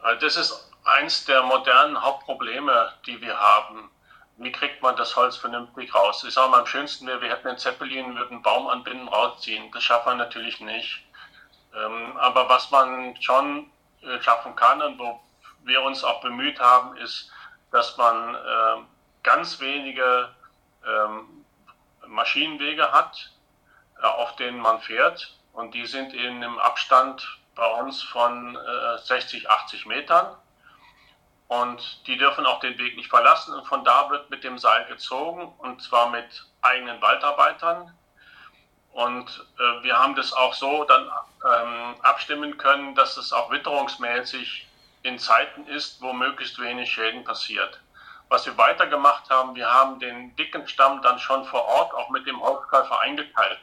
[0.00, 3.90] also das ist eins der modernen Hauptprobleme, die wir haben.
[4.38, 6.22] Wie kriegt man das Holz vernünftig raus?
[6.22, 9.70] Ich sage mal, am schönsten wäre, wir hätten einen Zeppelin, würden einen Baum anbinden, rausziehen.
[9.72, 11.04] Das schaffen wir natürlich nicht.
[11.74, 13.68] Ähm, aber was man schon
[14.02, 15.20] äh, schaffen kann und wo
[15.64, 17.32] wir uns auch bemüht haben, ist,
[17.72, 18.82] dass man äh,
[19.24, 20.32] ganz wenige
[20.86, 21.44] ähm,
[22.06, 23.32] Maschinenwege hat,
[24.00, 25.34] äh, auf denen man fährt.
[25.52, 28.56] Und die sind in einem Abstand bei uns von
[29.02, 30.36] 60, äh, 80 Metern.
[31.48, 33.54] Und die dürfen auch den Weg nicht verlassen.
[33.54, 36.26] Und von da wird mit dem Seil gezogen, und zwar mit
[36.62, 37.94] eigenen Waldarbeitern.
[38.92, 41.10] Und äh, wir haben das auch so dann
[41.44, 44.66] ähm, abstimmen können, dass es auch witterungsmäßig
[45.02, 47.80] in Zeiten ist, wo möglichst wenig Schäden passiert.
[48.28, 52.10] Was wir weiter gemacht haben, wir haben den dicken Stamm dann schon vor Ort auch
[52.10, 53.58] mit dem Holzkäufer eingeteilt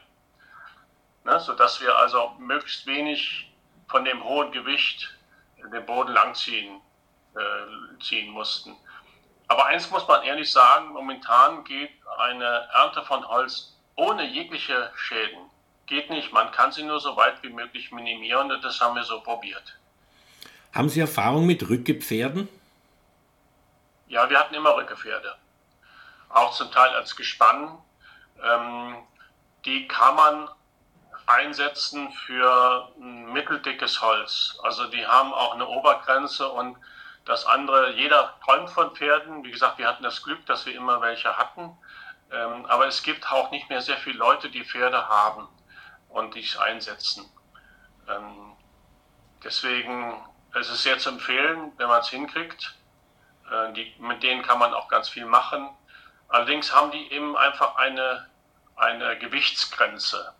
[1.26, 3.52] ne, sodass wir also möglichst wenig
[3.88, 5.14] von dem hohen Gewicht
[5.58, 6.80] den Boden langziehen
[7.36, 8.74] äh, ziehen mussten.
[9.48, 15.50] Aber eins muss man ehrlich sagen, momentan geht eine Ernte von Holz ohne jegliche Schäden.
[15.86, 19.04] Geht nicht, man kann sie nur so weit wie möglich minimieren und das haben wir
[19.04, 19.76] so probiert.
[20.74, 22.48] Haben Sie Erfahrung mit Rückgepferden?
[24.08, 25.36] Ja, wir hatten immer Rückgepferde.
[26.28, 27.78] Auch zum Teil als Gespann.
[28.42, 28.96] Ähm,
[29.64, 30.48] die kann man
[31.26, 34.58] einsetzen für mitteldickes Holz.
[34.62, 36.76] Also die haben auch eine Obergrenze und
[37.26, 39.44] das andere, jeder träumt von Pferden.
[39.44, 41.76] Wie gesagt, wir hatten das Glück, dass wir immer welche hatten.
[42.32, 45.48] Ähm, aber es gibt auch nicht mehr sehr viele Leute, die Pferde haben
[46.08, 47.28] und die einsetzen.
[48.08, 48.56] Ähm,
[49.44, 50.24] deswegen
[50.58, 52.74] es ist es sehr zu empfehlen, wenn man es hinkriegt.
[53.50, 55.68] Äh, die, mit denen kann man auch ganz viel machen.
[56.28, 58.26] Allerdings haben die eben einfach eine,
[58.74, 60.34] eine Gewichtsgrenze.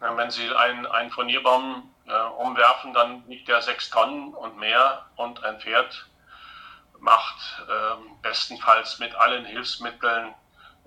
[0.00, 5.42] Wenn Sie einen, einen Furnierbaum äh, umwerfen, dann wiegt der sechs Tonnen und mehr und
[5.44, 6.06] ein Pferd
[7.00, 7.36] macht
[7.68, 10.34] äh, bestenfalls mit allen Hilfsmitteln,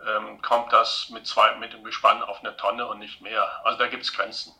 [0.01, 3.45] ähm, kommt das mit, zwei, mit dem Gespann auf eine Tonne und nicht mehr.
[3.65, 4.54] Also da gibt es Grenzen.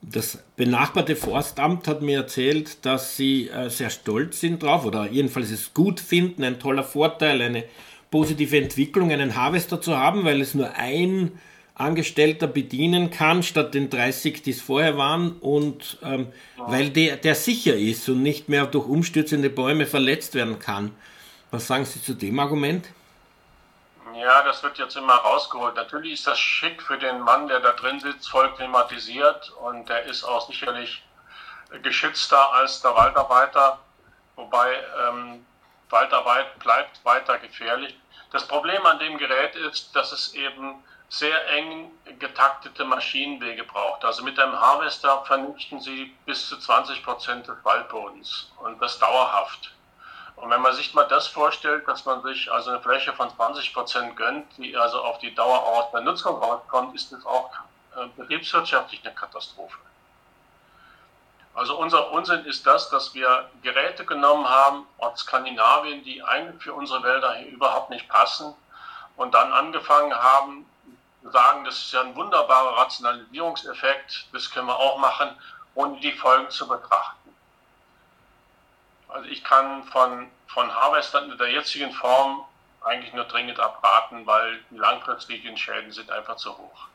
[0.00, 5.50] Das benachbarte Forstamt hat mir erzählt, dass sie äh, sehr stolz sind drauf oder jedenfalls
[5.50, 7.64] es gut finden, ein toller Vorteil, eine
[8.10, 11.40] positive Entwicklung, einen Harvester zu haben, weil es nur ein
[11.74, 16.70] Angestellter bedienen kann, statt den 30, die es vorher waren, und ähm, ja.
[16.70, 20.96] weil der, der sicher ist und nicht mehr durch umstürzende Bäume verletzt werden kann.
[21.50, 22.88] Was sagen Sie zu dem Argument?
[24.16, 25.74] Ja, das wird jetzt immer rausgeholt.
[25.74, 30.04] Natürlich ist das schick für den Mann, der da drin sitzt, voll klimatisiert und der
[30.04, 31.02] ist auch sicherlich
[31.82, 33.80] geschützter als der Waldarbeiter,
[34.36, 34.74] wobei
[35.08, 35.44] ähm,
[35.90, 37.98] Waldarbeit bleibt weiter gefährlich.
[38.30, 40.82] Das Problem an dem Gerät ist, dass es eben
[41.18, 44.04] sehr eng getaktete Maschinenwege braucht.
[44.04, 49.72] Also mit einem Harvester vernichten Sie bis zu 20 Prozent des Waldbodens und das dauerhaft.
[50.36, 53.72] Und wenn man sich mal das vorstellt, dass man sich also eine Fläche von 20
[53.72, 57.50] Prozent gönnt, die also auf die Dauer aus der Nutzung rauskommt, ist das auch
[57.96, 59.78] äh, betriebswirtschaftlich eine Katastrophe.
[61.54, 66.74] Also unser Unsinn ist das, dass wir Geräte genommen haben aus Skandinavien, die eigentlich für
[66.74, 68.52] unsere Wälder hier überhaupt nicht passen
[69.16, 70.66] und dann angefangen haben,
[71.30, 75.30] sagen, das ist ja ein wunderbarer Rationalisierungseffekt, das können wir auch machen,
[75.74, 77.30] ohne die Folgen zu betrachten.
[79.08, 82.44] Also ich kann von, von Harvestern in der jetzigen Form
[82.82, 86.88] eigentlich nur dringend abraten, weil die langfristigen Schäden sind einfach zu hoch.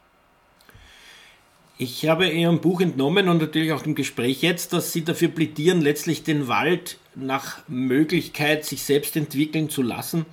[1.78, 5.82] Ich habe Ihrem Buch entnommen und natürlich auch dem Gespräch jetzt, dass Sie dafür plädieren,
[5.82, 10.26] letztlich den Wald nach Möglichkeit sich selbst entwickeln zu lassen.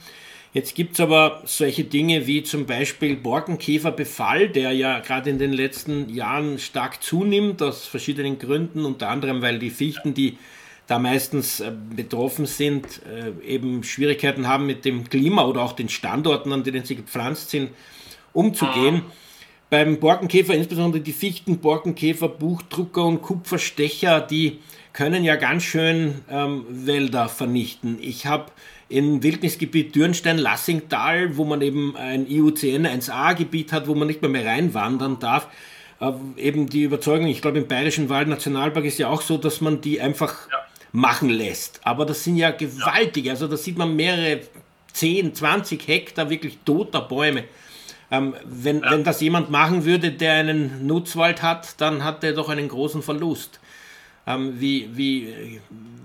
[0.56, 5.52] Jetzt gibt es aber solche Dinge wie zum Beispiel Borkenkäferbefall, der ja gerade in den
[5.52, 10.38] letzten Jahren stark zunimmt, aus verschiedenen Gründen, unter anderem weil die Fichten, die
[10.86, 15.90] da meistens äh, betroffen sind, äh, eben Schwierigkeiten haben mit dem Klima oder auch den
[15.90, 17.72] Standorten, an denen sie gepflanzt sind,
[18.32, 18.94] umzugehen.
[18.94, 19.12] Mhm
[19.68, 24.60] beim Borkenkäfer, insbesondere die Fichten, Borkenkäfer, Buchdrucker und Kupferstecher, die
[24.92, 27.98] können ja ganz schön ähm, Wälder vernichten.
[28.00, 28.46] Ich habe
[28.88, 34.46] im Wildnisgebiet Dürnstein-Lassingtal, wo man eben ein IUCN 1A-Gebiet hat, wo man nicht mehr, mehr
[34.46, 35.48] reinwandern darf,
[36.00, 39.60] äh, eben die Überzeugung, ich glaube im Bayerischen Wald Nationalpark ist ja auch so, dass
[39.60, 40.58] man die einfach ja.
[40.92, 41.80] machen lässt.
[41.84, 44.40] Aber das sind ja gewaltige, also da sieht man mehrere
[44.92, 47.44] 10, 20 Hektar wirklich toter Bäume.
[48.10, 48.92] Ähm, wenn, ja.
[48.92, 53.02] wenn das jemand machen würde, der einen Nutzwald hat, dann hat er doch einen großen
[53.02, 53.58] Verlust.
[54.28, 55.60] Ähm, wie, wie,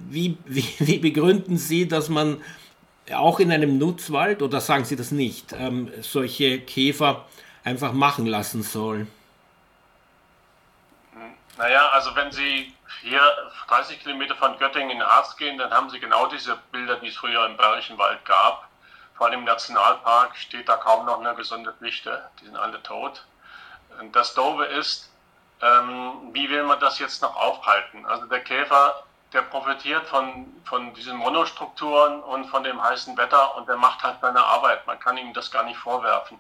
[0.09, 2.37] wie, wie, wie begründen Sie, dass man
[3.13, 7.26] auch in einem Nutzwald, oder sagen Sie das nicht, ähm, solche Käfer
[7.63, 9.08] einfach machen lassen soll?
[11.58, 13.21] Naja, also wenn Sie hier
[13.67, 17.17] 30 Kilometer von Göttingen in Harz gehen, dann haben Sie genau diese Bilder, die es
[17.17, 18.67] früher im Bayerischen Wald gab.
[19.15, 22.24] Vor allem im Nationalpark steht da kaum noch eine gesunde Fichte.
[22.39, 23.24] Die sind alle tot.
[24.13, 25.12] Das Doofe ist,
[25.62, 28.06] ähm, wie will man das jetzt noch aufhalten?
[28.06, 33.67] Also der Käfer, der profitiert von, von diesen Monostrukturen und von dem heißen Wetter und
[33.67, 34.85] der macht halt seine Arbeit.
[34.87, 36.39] Man kann ihm das gar nicht vorwerfen.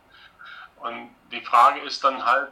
[0.77, 2.49] Und die Frage ist dann halt,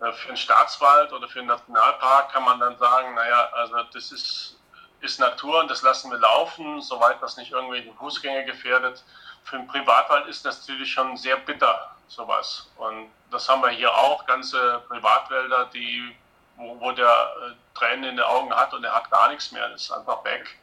[0.00, 4.12] äh, für einen Staatswald oder für einen Nationalpark kann man dann sagen, naja, also das
[4.12, 4.60] ist,
[5.00, 9.02] ist Natur und das lassen wir laufen, soweit das nicht irgendwelche Fußgänger gefährdet
[9.44, 12.70] für einen Privatwald ist das natürlich schon sehr bitter, sowas.
[12.76, 16.16] Und das haben wir hier auch, ganze Privatwälder, die,
[16.56, 19.68] wo, wo der äh, Tränen in den Augen hat und er hat gar nichts mehr,
[19.68, 20.58] das ist einfach weg.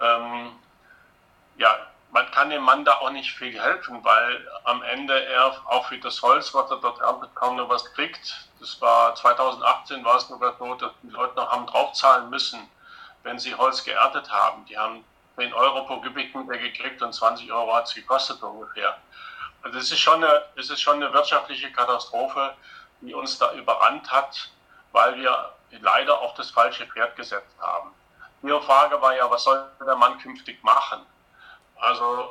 [0.00, 0.52] Ähm,
[1.56, 5.86] ja, man kann dem Mann da auch nicht viel helfen, weil am Ende er auch
[5.86, 8.48] für das Holz, was er dort erntet, kaum noch was kriegt.
[8.60, 12.68] Das war 2018 war es nur so, dass die Leute noch haben draufzahlen müssen,
[13.22, 14.64] wenn sie Holz geerntet haben.
[14.66, 15.04] Die haben
[15.36, 18.98] 10 Euro pro Kubikmeter gekriegt und 20 Euro hat es gekostet ungefähr.
[19.62, 22.54] Also es ist, schon eine, es ist schon eine wirtschaftliche Katastrophe,
[23.00, 24.50] die uns da überrannt hat,
[24.92, 27.90] weil wir leider auf das falsche Pferd gesetzt haben.
[28.42, 31.06] Ihre Frage war ja, was soll der Mann künftig machen?
[31.76, 32.30] Also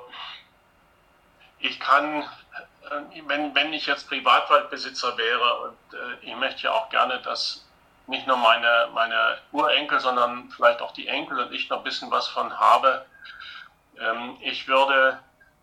[1.60, 6.90] ich kann, äh, wenn, wenn ich jetzt Privatwaldbesitzer wäre und äh, ich möchte ja auch
[6.90, 7.66] gerne, dass
[8.08, 12.12] nicht nur meine, meine Urenkel, sondern vielleicht auch die Enkel und ich noch ein bisschen
[12.12, 13.06] was von habe.
[14.00, 15.20] Ähm, ich würde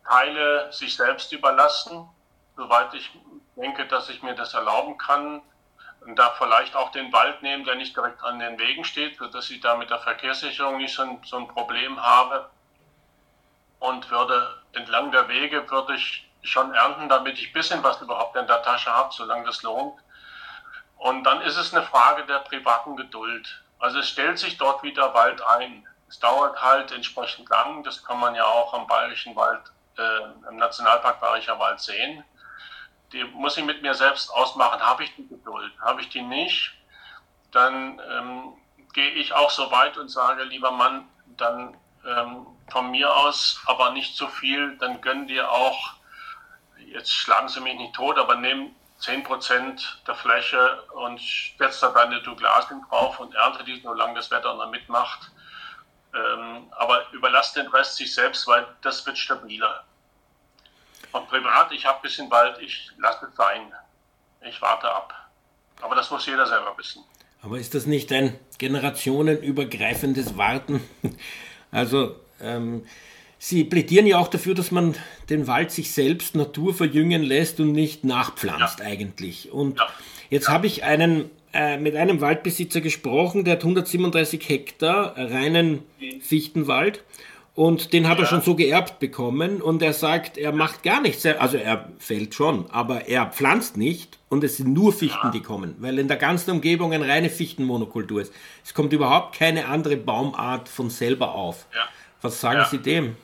[0.07, 2.09] Teile sich selbst überlassen,
[2.57, 3.11] soweit ich
[3.55, 5.41] denke, dass ich mir das erlauben kann.
[6.09, 9.47] Und da vielleicht auch den Wald nehmen, der nicht direkt an den Wegen steht, sodass
[9.51, 12.49] ich da mit der Verkehrssicherung nicht so ein, so ein Problem habe.
[13.77, 18.35] Und würde entlang der Wege würde ich schon ernten, damit ich ein bisschen was überhaupt
[18.35, 19.99] in der Tasche habe, solange das lohnt.
[20.97, 23.61] Und dann ist es eine Frage der privaten Geduld.
[23.77, 25.85] Also es stellt sich dort wieder Wald ein.
[26.07, 27.83] Es dauert halt entsprechend lang.
[27.83, 29.61] Das kann man ja auch am Bayerischen Wald,
[29.99, 32.25] äh, im Nationalpark Bayerischer Wald sehen.
[33.11, 34.79] Die muss ich mit mir selbst ausmachen.
[34.81, 35.71] Habe ich die Geduld?
[35.81, 36.73] Habe ich die nicht?
[37.51, 38.53] Dann ähm,
[38.93, 43.91] gehe ich auch so weit und sage, lieber Mann, dann ähm, von mir aus, aber
[43.91, 45.93] nicht zu viel, dann gönn dir auch,
[46.77, 51.21] jetzt schlagen Sie mich nicht tot, aber nehmen 10% der Fläche und
[51.57, 55.31] setzt da deine Douglasien drauf und ernte die, solange das Wetter noch mitmacht.
[56.13, 59.85] Ähm, aber überlass den Rest sich selbst, weil das wird stabiler.
[61.11, 63.71] Und privat, ich habe ein bisschen Wald, ich lasse es sein.
[64.47, 65.13] Ich warte ab.
[65.81, 67.03] Aber das muss jeder selber wissen.
[67.41, 70.81] Aber ist das nicht ein generationenübergreifendes Warten?
[71.71, 72.83] Also, ähm,
[73.41, 74.95] Sie plädieren ja auch dafür, dass man
[75.29, 78.85] den Wald sich selbst Natur verjüngen lässt und nicht nachpflanzt ja.
[78.85, 79.51] eigentlich.
[79.51, 79.87] Und ja.
[80.29, 80.53] jetzt ja.
[80.53, 85.83] habe ich einen, äh, mit einem Waldbesitzer gesprochen, der hat 137 Hektar reinen
[86.19, 87.03] Fichtenwald
[87.59, 91.25] und den hat er schon so geerbt bekommen und er sagt, er macht gar nichts.
[91.25, 95.75] Also er fällt schon, aber er pflanzt nicht und es sind nur Fichten, die kommen,
[95.79, 98.33] weil in der ganzen Umgebung eine reine Fichtenmonokultur ist.
[98.63, 101.65] Es kommt überhaupt keine andere Baumart von selber auf.
[102.21, 103.17] Was sagen Sie dem?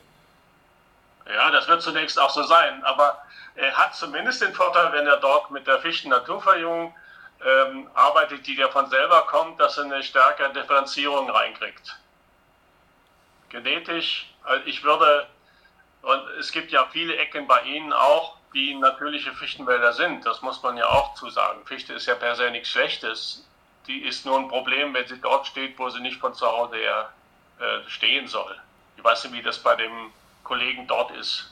[1.34, 3.18] Ja, das wird zunächst auch so sein, aber
[3.56, 6.94] er hat zumindest den Vorteil, wenn er dort mit der Fichten Naturverjüngung
[7.42, 11.96] ähm, arbeitet, die ja von selber kommt, dass er eine stärkere Differenzierung reinkriegt.
[13.50, 15.28] Genetisch, also ich würde,
[16.02, 20.26] Und es gibt ja viele Ecken bei Ihnen auch, die natürliche Fichtenwälder sind.
[20.26, 21.66] Das muss man ja auch zusagen.
[21.66, 23.46] Fichte ist ja per se nichts Schlechtes.
[23.88, 26.78] Die ist nur ein Problem, wenn sie dort steht, wo sie nicht von zu Hause
[26.78, 27.10] her
[27.60, 28.56] äh, stehen soll.
[28.98, 29.92] Ich weiß nicht, wie das bei dem
[30.44, 31.52] Kollegen dort ist.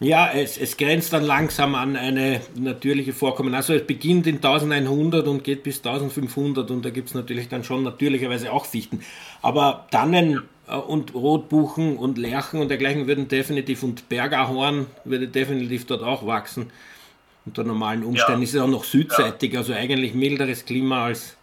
[0.00, 3.54] Ja, es, es grenzt dann langsam an eine natürliche Vorkommen.
[3.54, 7.64] Also es beginnt in 1100 und geht bis 1500 und da gibt es natürlich dann
[7.64, 9.04] schon natürlicherweise auch Fichten.
[9.42, 16.02] Aber Tannen und Rotbuchen und Lärchen und dergleichen würden definitiv und Bergahorn würde definitiv dort
[16.02, 16.70] auch wachsen.
[17.46, 18.44] Unter normalen Umständen ja.
[18.44, 19.60] ist es auch noch südseitig, ja.
[19.60, 21.36] also eigentlich milderes Klima als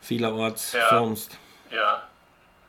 [0.00, 0.88] vielerorts ja.
[0.90, 1.36] sonst.
[1.72, 2.02] Ja,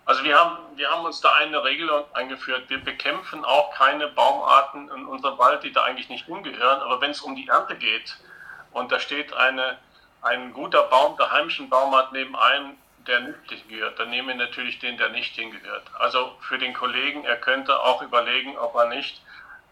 [0.06, 2.70] also wir haben, wir haben uns da eine Regel eingeführt.
[2.70, 6.82] Wir bekämpfen auch keine Baumarten in unserem Wald, die da eigentlich nicht hingehören.
[6.82, 8.18] Aber wenn es um die Ernte geht
[8.74, 9.78] und da steht eine,
[10.22, 12.74] ein guter Baum der heimischen Baumart neben einem,
[13.08, 15.84] der nicht hingehört, dann nehmen wir natürlich den, der nicht hingehört.
[16.00, 19.22] Also für den Kollegen, er könnte auch überlegen, ob er nicht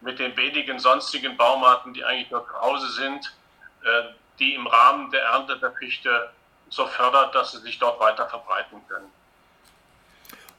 [0.02, 3.36] mit den wenigen sonstigen Baumarten, die eigentlich nur zu Hause sind,
[3.84, 6.30] äh, die im Rahmen der Ernte der Fichte
[6.70, 9.12] so fördert, dass sie sich dort weiter verbreiten können.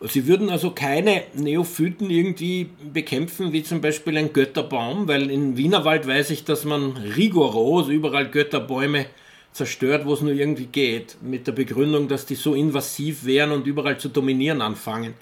[0.03, 6.07] Sie würden also keine Neophyten irgendwie bekämpfen, wie zum Beispiel ein Götterbaum, weil in Wienerwald
[6.07, 9.07] weiß ich, dass man rigoros überall Götterbäume
[9.53, 13.67] zerstört, wo es nur irgendwie geht, mit der Begründung, dass die so invasiv wären und
[13.67, 15.15] überall zu dominieren anfangen.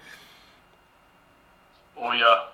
[1.96, 2.52] Oh ja,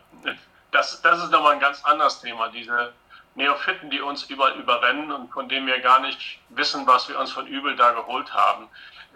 [0.70, 2.92] das, das ist nochmal ein ganz anderes Thema, diese
[3.34, 7.32] Neophyten, die uns überall überrennen und von denen wir gar nicht wissen, was wir uns
[7.32, 8.68] von übel da geholt haben.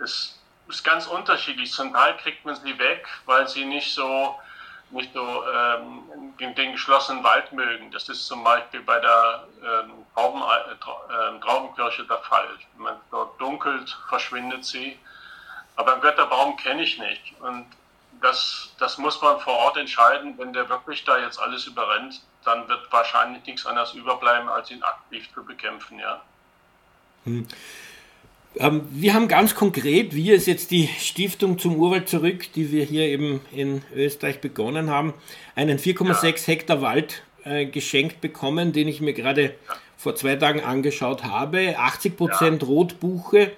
[0.02, 0.38] Es
[0.68, 1.72] ist ganz unterschiedlich.
[1.72, 4.38] Zum Teil kriegt man sie weg, weil sie nicht so,
[4.90, 6.02] nicht so ähm,
[6.38, 7.90] den geschlossenen Wald mögen.
[7.90, 12.48] Das ist zum Beispiel bei der ähm, Trauben, äh, Traubenkirche der Fall.
[12.74, 14.98] Wenn man dort dunkelt, verschwindet sie.
[15.76, 17.34] Aber einen Götterbaum kenne ich nicht.
[17.40, 17.66] Und
[18.20, 20.36] das, das muss man vor Ort entscheiden.
[20.38, 24.82] Wenn der wirklich da jetzt alles überrennt, dann wird wahrscheinlich nichts anderes überbleiben, als ihn
[24.82, 26.20] aktiv zu bekämpfen, ja.
[27.24, 27.46] Hm.
[28.58, 32.84] Ähm, wir haben ganz konkret, wie es jetzt die Stiftung zum Urwald zurück, die wir
[32.84, 35.14] hier eben in Österreich begonnen haben,
[35.54, 36.46] einen 4,6 ja.
[36.46, 39.50] Hektar Wald äh, geschenkt bekommen, den ich mir gerade ja.
[39.96, 41.78] vor zwei Tagen angeschaut habe.
[41.78, 42.68] 80 Prozent ja.
[42.68, 43.52] Rotbuche,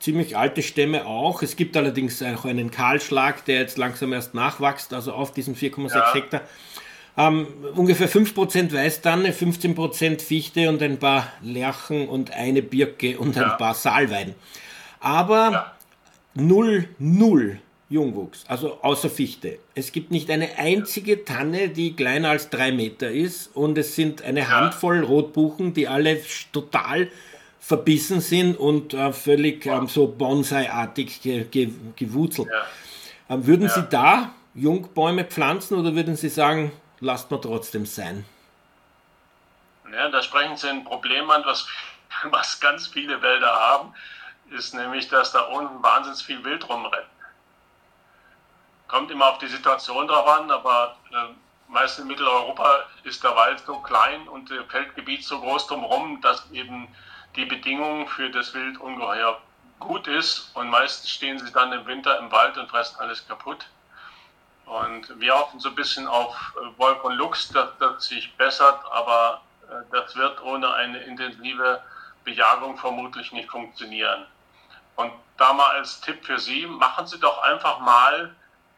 [0.00, 1.42] ziemlich alte Stämme auch.
[1.42, 6.14] Es gibt allerdings auch einen Kahlschlag, der jetzt langsam erst nachwächst, also auf diesen 4,6
[6.14, 6.42] Hektar.
[7.16, 13.42] Ähm, ungefähr 5% Weißtanne, 15% Fichte und ein paar Lärchen und eine Birke und ein
[13.42, 13.48] ja.
[13.50, 14.34] paar Saalweiden.
[15.00, 15.72] Aber ja.
[16.34, 17.58] null, null
[17.90, 19.58] Jungwuchs, also außer Fichte.
[19.74, 24.22] Es gibt nicht eine einzige Tanne, die kleiner als drei Meter ist und es sind
[24.22, 26.18] eine Handvoll Rotbuchen, die alle
[26.52, 27.08] total
[27.60, 32.48] verbissen sind und äh, völlig ähm, so Bonsai-artig ge ge gewurzelt.
[32.48, 33.34] Ja.
[33.34, 36.72] Ähm, würden Sie da Jungbäume pflanzen oder würden Sie sagen,
[37.02, 38.24] lasst man trotzdem sein.
[39.92, 41.66] Ja, da sprechen Sie ein Problem an, was,
[42.30, 43.94] was ganz viele Wälder haben,
[44.50, 47.06] ist nämlich, dass da unten wahnsinnig viel Wild rumrennt.
[48.88, 53.60] Kommt immer auf die Situation drauf an, aber äh, meist in Mitteleuropa ist der Wald
[53.66, 56.88] so klein und das Feldgebiet so groß drumherum, dass eben
[57.34, 59.40] die Bedingungen für das Wild ungeheuer
[59.80, 63.66] gut ist und meistens stehen sie dann im Winter im Wald und fressen alles kaputt.
[64.66, 68.80] Und wir hoffen so ein bisschen auf äh, Wolf und Lux, dass das sich bessert,
[68.90, 71.82] aber äh, das wird ohne eine intensive
[72.24, 74.26] Bejagung vermutlich nicht funktionieren.
[74.96, 78.34] Und da mal als Tipp für Sie, machen Sie doch einfach mal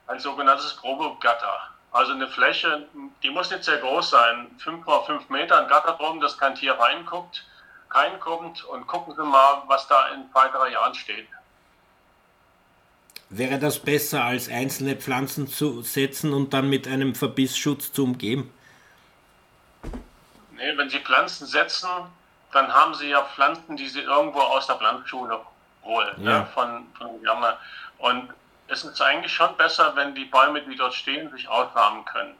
[0.07, 1.70] ein sogenanntes Probegatter.
[1.93, 2.89] Also eine Fläche,
[3.22, 6.55] die muss nicht sehr groß sein, 5 x 5 Meter, ein Gatter drum, dass kein
[6.55, 7.45] Tier reinguckt,
[7.89, 11.28] kein kommt und gucken Sie mal, was da in zwei, drei Jahren steht.
[13.31, 18.53] Wäre das besser, als einzelne Pflanzen zu setzen und dann mit einem Verbissschutz zu umgeben?
[20.53, 21.89] Nee, wenn Sie Pflanzen setzen,
[22.53, 25.41] dann haben Sie ja Pflanzen, die Sie irgendwo aus der Pflanzenschule
[25.83, 26.14] holen.
[26.18, 26.41] Ja.
[26.41, 26.49] Ne?
[26.55, 27.20] Von, von
[27.99, 28.29] Und
[28.68, 32.35] es ist eigentlich schon besser, wenn die Bäume, die dort stehen, sich auswärmen können.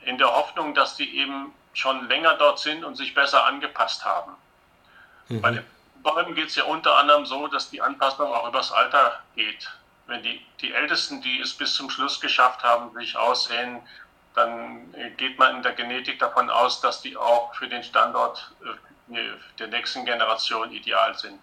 [0.00, 4.32] In der Hoffnung, dass die eben schon länger dort sind und sich besser angepasst haben.
[5.28, 5.40] Mhm.
[5.40, 5.64] Bei den
[6.02, 9.68] Bäumen geht es ja unter anderem so, dass die Anpassung auch übers Alter geht
[10.06, 13.80] wenn die, die Ältesten, die es bis zum Schluss geschafft haben, sich aussehen,
[14.34, 19.20] dann geht man in der Genetik davon aus, dass die auch für den Standort äh,
[19.58, 21.38] der nächsten Generation ideal sind.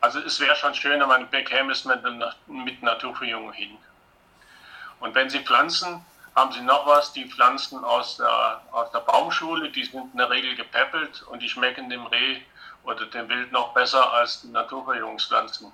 [0.00, 2.00] Also es wäre schon schön, wenn man bekäme es mit,
[2.46, 3.76] mit Naturverjüngung hin.
[5.00, 6.04] Und wenn Sie pflanzen,
[6.34, 10.30] haben Sie noch was, die Pflanzen aus der, aus der Baumschule, die sind in der
[10.30, 12.40] Regel gepäppelt und die schmecken dem Reh
[12.84, 15.72] oder dem Wild noch besser als die Naturverjüngungspflanzen.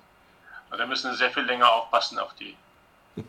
[0.69, 2.55] Da müssen Sie sehr viel länger aufpassen auf die.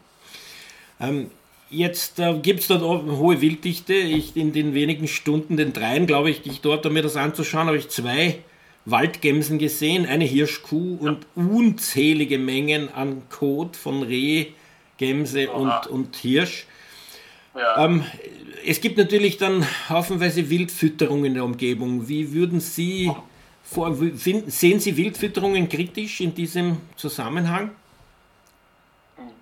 [1.00, 1.30] Ähm,
[1.70, 3.92] Jetzt äh, gibt es dort hohe Wilddichte.
[3.92, 7.16] Ich in den wenigen Stunden, den dreien, glaube ich, die ich dort, um mir das
[7.16, 8.38] anzuschauen, habe ich zwei
[8.86, 14.46] Waldgämsen gesehen, eine Hirschkuh und unzählige Mengen an Kot von Reh,
[14.96, 16.66] Gämse und, und Hirsch.
[17.54, 17.84] Ja.
[17.84, 18.04] Ähm,
[18.66, 22.08] es gibt natürlich dann haufenweise Wildfütterung in der Umgebung.
[22.08, 23.12] Wie würden Sie
[23.70, 27.74] vor, sehen Sie Wildfütterungen kritisch in diesem Zusammenhang?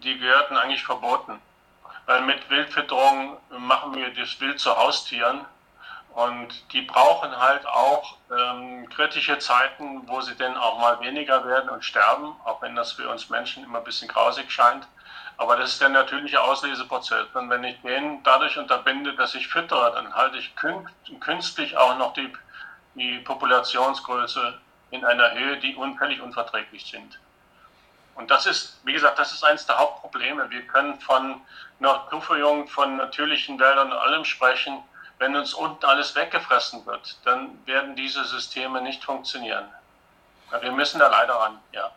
[0.03, 1.39] Die gehörten eigentlich verboten.
[2.07, 5.45] Weil mit Wildfütterung machen wir das Wild zu Haustieren
[6.15, 11.69] und die brauchen halt auch ähm, kritische Zeiten, wo sie dann auch mal weniger werden
[11.69, 14.87] und sterben, auch wenn das für uns Menschen immer ein bisschen grausig scheint.
[15.37, 17.27] Aber das ist der natürliche Ausleseprozess.
[17.35, 20.55] Und wenn ich den dadurch unterbinde, dass ich füttere, dann halte ich
[21.21, 22.33] künstlich auch noch die,
[22.97, 24.59] die Populationsgröße
[24.91, 27.19] in einer Höhe, die un völlig unverträglich sind.
[28.15, 30.49] Und das ist, wie gesagt, das ist eines der Hauptprobleme.
[30.51, 31.41] Wir können von
[31.81, 34.79] Naturverjüngung, von natürlichen Wäldern und allem sprechen.
[35.19, 39.65] Wenn uns unten alles weggefressen wird, dann werden diese Systeme nicht funktionieren.
[40.61, 41.91] Wir müssen da leider ran, ja.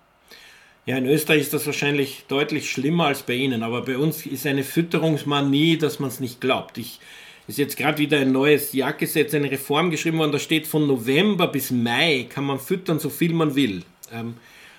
[0.86, 4.46] Ja, in Österreich ist das wahrscheinlich deutlich schlimmer als bei Ihnen, aber bei uns ist
[4.48, 6.78] eine Fütterungsmanie, dass man es nicht glaubt.
[6.78, 7.00] Ich
[7.50, 11.48] ist jetzt gerade wieder ein neues Jagdgesetz, eine Reform geschrieben worden, da steht von November
[11.48, 13.84] bis Mai kann man füttern, so viel man will.
[14.14, 14.36] Ähm,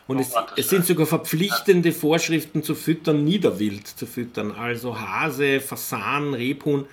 [0.07, 6.35] und es, es, sind sogar verpflichtende Vorschriften zu füttern, Niederwild zu füttern, also Hase, Fasan,
[6.35, 6.87] Rebhuhn.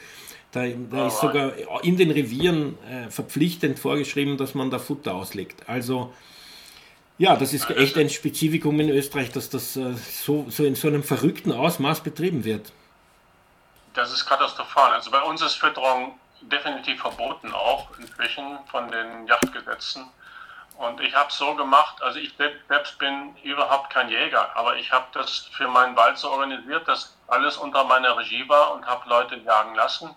[0.51, 1.53] Da, da ist sogar
[1.84, 5.67] in den Revieren äh, verpflichtend vorgeschrieben, dass man da Futter auslegt.
[5.67, 6.13] Also
[7.17, 10.88] ja, das ist echt ein Spezifikum in Österreich, dass das äh, so, so in so
[10.88, 12.71] einem verrückten Ausmaß betrieben wird.
[13.98, 14.93] Das ist katastrophal.
[14.93, 20.08] Also bei uns ist Fütterung definitiv verboten, auch inzwischen von den Yachtgesetzen.
[20.78, 24.91] Und ich habe es so gemacht, also ich selbst bin überhaupt kein Jäger, aber ich
[24.91, 29.10] habe das für meinen Wald so organisiert, dass alles unter meiner Regie war und habe
[29.10, 30.16] Leute jagen lassen,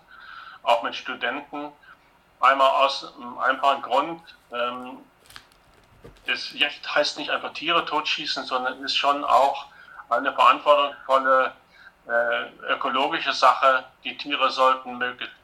[0.61, 1.71] auch mit Studenten.
[2.39, 4.21] Einmal aus einem einfachen Grund,
[4.51, 4.99] ähm,
[6.27, 6.53] das
[6.93, 9.65] heißt nicht einfach Tiere totschießen, sondern ist schon auch
[10.09, 11.53] eine verantwortungsvolle
[12.07, 13.85] äh, ökologische Sache.
[14.03, 15.35] Die Tiere sollten möglichst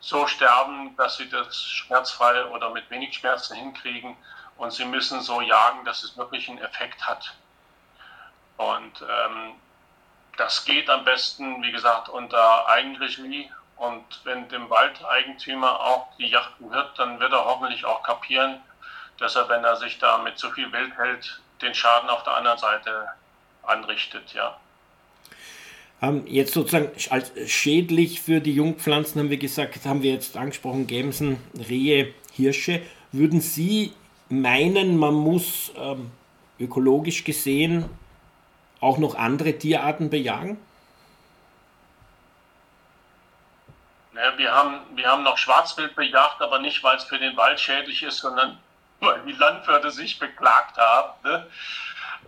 [0.00, 4.16] so sterben, dass sie das schmerzfrei oder mit wenig Schmerzen hinkriegen
[4.56, 7.34] und sie müssen so jagen, dass es wirklich einen Effekt hat.
[8.56, 9.54] Und ähm,
[10.36, 13.50] das geht am besten, wie gesagt, unter Eigenregie.
[13.76, 18.62] Und wenn dem Waldeigentümer auch die Yacht gehört, dann wird er hoffentlich auch kapieren,
[19.18, 22.34] dass er, wenn er sich da mit zu viel Wild hält, den Schaden auf der
[22.34, 23.08] anderen Seite
[23.62, 24.56] anrichtet, ja.
[26.02, 30.88] Ähm, jetzt sozusagen als schädlich für die Jungpflanzen haben wir gesagt, haben wir jetzt angesprochen,
[30.88, 31.38] Gämsen,
[31.68, 32.82] Rehe, Hirsche.
[33.12, 33.92] Würden Sie
[34.28, 36.10] meinen, man muss ähm,
[36.58, 37.84] ökologisch gesehen
[38.80, 40.58] auch noch andere Tierarten bejagen?
[44.14, 47.60] Ja, wir, haben, wir haben noch Schwarzwild bejagt, aber nicht, weil es für den Wald
[47.60, 48.58] schädlich ist, sondern
[49.00, 51.12] weil die Landwirte sich beklagt haben.
[51.24, 51.46] Ne?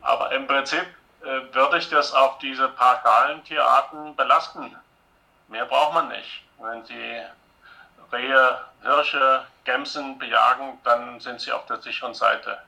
[0.01, 0.87] Aber im Prinzip
[1.25, 4.75] äh, würde ich das auf diese pauschalen Tierarten belasten.
[5.49, 6.43] Mehr braucht man nicht.
[6.59, 7.22] Wenn Sie
[8.12, 12.59] Rehe, Hirsche, Gämsen bejagen, dann sind sie auf der sicheren Seite.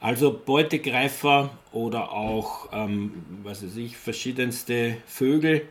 [0.00, 5.68] Also Beutegreifer oder auch, ähm, was weiß ich, verschiedenste Vögel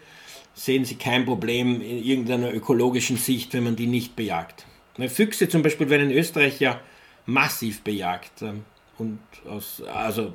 [0.54, 4.66] sehen Sie kein Problem in irgendeiner ökologischen Sicht, wenn man die nicht bejagt.
[5.10, 6.80] Füchse zum Beispiel werden in Österreich ja
[7.26, 8.42] massiv bejagt.
[8.42, 8.66] Ähm,
[8.98, 9.20] und
[9.50, 10.34] aus, also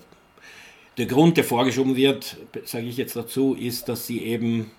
[0.99, 4.70] der Grund, der vorgeschoben wird, sage ich jetzt dazu, ist, dass sie eben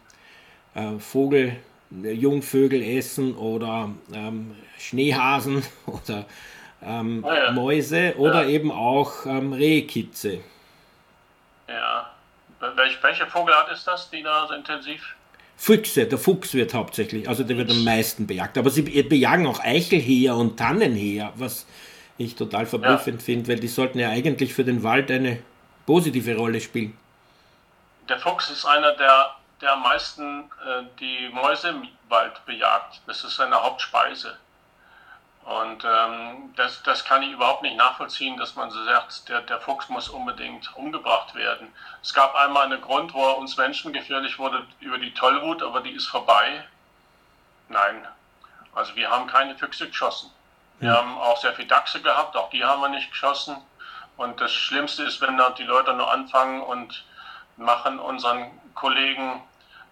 [0.74, 1.58] äh, Vogel
[1.90, 6.26] Jungvögel essen oder ähm, Schneehasen oder
[6.84, 7.52] ähm, ah, ja.
[7.52, 8.50] Mäuse oder ja.
[8.50, 10.40] eben auch ähm, Rehkitze.
[11.68, 12.12] Ja.
[12.76, 15.16] Welch, welche Vogelart ist das, die da so intensiv?
[15.56, 18.58] Füchse, der Fuchs wird hauptsächlich, also der wird am meisten bejagt.
[18.58, 21.66] Aber sie bejagen auch Eichelheer und Tannenheer, was
[22.18, 23.26] ich total verblüffend ja.
[23.26, 25.40] finde, weil die sollten ja eigentlich für den Wald eine
[25.88, 26.96] positive Rolle spielen.
[28.08, 33.02] Der Fuchs ist einer der der am meisten äh, die Mäuse im Wald bejagt.
[33.08, 34.38] Das ist seine Hauptspeise.
[35.44, 39.62] Und ähm, das, das kann ich überhaupt nicht nachvollziehen, dass man so sagt, der, der
[39.62, 41.70] Fuchs muss unbedingt umgebracht werden.
[42.02, 45.80] Es gab einmal einen Grund, wo er uns Menschen gefährlich wurde über die Tollwut, aber
[45.80, 46.66] die ist vorbei.
[47.70, 48.06] Nein,
[48.76, 50.32] also wir haben keine Füchse geschossen.
[50.80, 50.98] Wir ja.
[50.98, 53.56] haben auch sehr viel Dachse gehabt, auch die haben wir nicht geschossen.
[54.18, 57.06] Und das Schlimmste ist, wenn da die Leute nur anfangen und
[57.56, 59.42] machen unseren Kollegen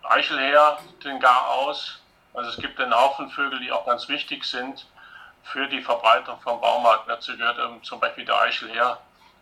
[0.03, 2.01] Eichelher den Gar aus.
[2.34, 4.86] Also es gibt einen Haufen Vögel, die auch ganz wichtig sind
[5.43, 7.07] für die Verbreitung vom Baumarkt.
[7.07, 8.99] Dazu gehört zum Beispiel der Eichelher.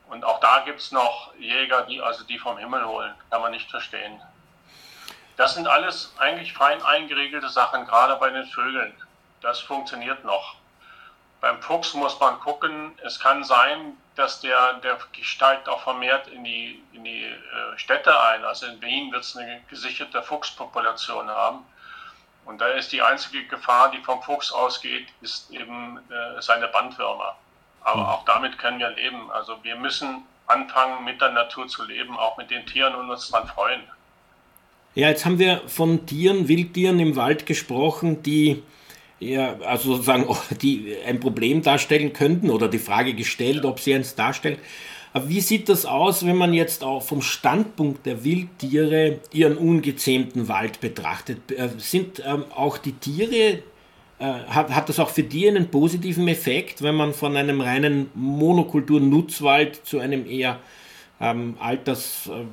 [0.10, 3.14] Und auch da gibt es noch Jäger, die also die vom Himmel holen.
[3.30, 4.22] Kann man nicht verstehen.
[5.38, 8.94] Das sind alles eigentlich fein eingeregelte Sachen, gerade bei den Vögeln.
[9.42, 10.56] Das funktioniert noch.
[11.44, 16.46] Beim Fuchs muss man gucken, es kann sein, dass der, der steigt auch vermehrt in
[16.46, 17.36] die, in die äh,
[17.76, 18.46] Städte ein.
[18.46, 21.66] Also in Wien wird es eine gesicherte Fuchspopulation haben.
[22.46, 27.36] Und da ist die einzige Gefahr, die vom Fuchs ausgeht, ist eben äh, seine Bandwürmer.
[27.82, 28.08] Aber mhm.
[28.08, 29.30] auch damit können wir leben.
[29.32, 33.30] Also wir müssen anfangen, mit der Natur zu leben, auch mit den Tieren und uns
[33.30, 33.82] daran freuen.
[34.96, 38.64] Ja, jetzt haben wir von Tieren, Wildtieren im Wald gesprochen, die
[39.32, 40.26] ja, also sozusagen,
[40.62, 44.58] die ein Problem darstellen könnten oder die Frage gestellt, ob sie eins darstellen.
[45.14, 50.48] Aber wie sieht das aus, wenn man jetzt auch vom Standpunkt der Wildtiere ihren ungezähmten
[50.48, 51.52] Wald betrachtet?
[51.52, 53.60] Äh, sind ähm, auch die Tiere,
[54.20, 58.10] äh, hat, hat das auch für die einen positiven Effekt, wenn man von einem reinen
[58.16, 60.60] Monokultur-Nutzwald zu einem eher
[61.22, 62.48] ähm, Alterswald,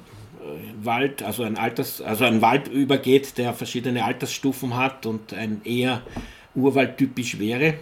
[1.23, 6.03] äh, also ein Alters, also ein Wald übergeht, der verschiedene Altersstufen hat und ein eher
[6.55, 7.79] urwaldtypisch wäre?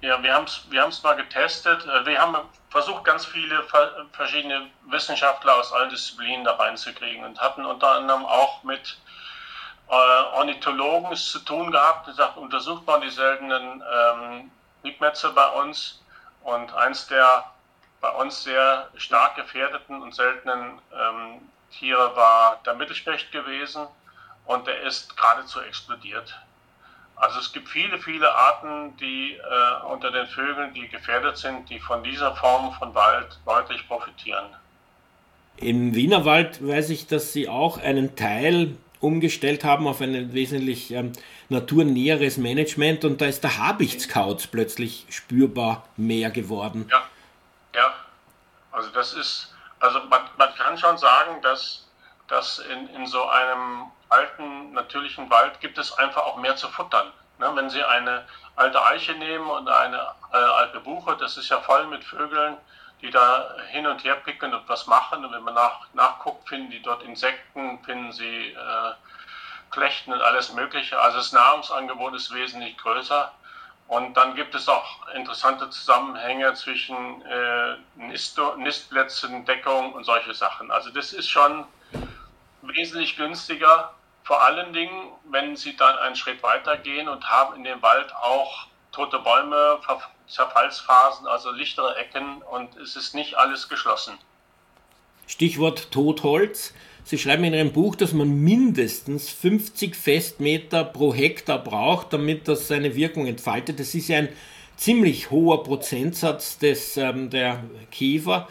[0.00, 1.84] Ja, wir haben es wir mal getestet.
[1.86, 2.36] Äh, wir haben
[2.70, 3.64] versucht, ganz viele
[4.12, 8.98] verschiedene Wissenschaftler aus allen Disziplinen da reinzukriegen und hatten unter anderem auch mit
[9.88, 12.06] äh, Ornithologen es zu tun gehabt.
[12.06, 14.50] Die sagt, untersucht mal die seltenen ähm,
[15.30, 16.00] bei uns.
[16.44, 17.44] Und eins der
[18.00, 21.40] bei uns sehr stark gefährdeten und seltenen ähm,
[21.72, 23.86] Tiere war der Mittelspecht gewesen.
[24.46, 26.38] Und der ist geradezu explodiert.
[27.20, 31.80] Also es gibt viele, viele Arten, die äh, unter den Vögeln, die gefährdet sind, die
[31.80, 34.46] von dieser Form von Wald deutlich profitieren.
[35.56, 41.12] Im Wienerwald weiß ich, dass Sie auch einen Teil umgestellt haben auf ein wesentlich ähm,
[41.48, 46.88] naturnäheres Management und da ist der Habichtskauz plötzlich spürbar mehr geworden.
[46.90, 47.02] Ja,
[47.74, 47.94] ja.
[48.70, 51.88] Also das ist, also man, man kann schon sagen, dass,
[52.28, 57.12] dass in, in so einem alten natürlichen Wald gibt es einfach auch mehr zu futtern.
[57.38, 58.24] Ne, wenn Sie eine
[58.56, 62.56] alte Eiche nehmen und eine äh, alte Buche, das ist ja voll mit Vögeln,
[63.00, 65.24] die da hin und her picken und was machen.
[65.24, 68.92] Und wenn man nach, nachguckt, finden die dort Insekten, finden sie äh,
[69.70, 71.00] Flechten und alles Mögliche.
[71.00, 73.32] Also das Nahrungsangebot ist wesentlich größer.
[73.86, 80.70] Und dann gibt es auch interessante Zusammenhänge zwischen äh, Nist Nistplätzen, Deckung und solche Sachen.
[80.72, 81.64] Also das ist schon
[82.62, 83.94] wesentlich günstiger
[84.28, 88.14] vor allen Dingen, wenn Sie dann einen Schritt weiter gehen und haben in dem Wald
[88.14, 89.78] auch tote Bäume,
[90.28, 94.18] Zerfallsphasen, also lichtere Ecken und es ist nicht alles geschlossen.
[95.26, 96.74] Stichwort Totholz.
[97.04, 102.68] Sie schreiben in Ihrem Buch, dass man mindestens 50 Festmeter pro Hektar braucht, damit das
[102.68, 103.80] seine Wirkung entfaltet.
[103.80, 104.28] Das ist ja ein
[104.76, 108.46] ziemlich hoher Prozentsatz des, ähm, der Käfer.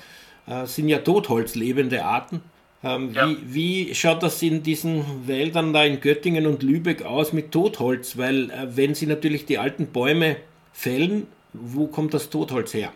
[0.47, 2.41] Äh, sind ja totholzlebende Arten.
[2.83, 3.27] Ähm, ja.
[3.27, 8.17] wie, wie, schaut das in diesen Wäldern da in Göttingen und Lübeck aus mit Totholz?
[8.17, 10.37] Weil äh, wenn Sie natürlich die alten Bäume
[10.73, 12.91] fällen, wo kommt das Totholz her?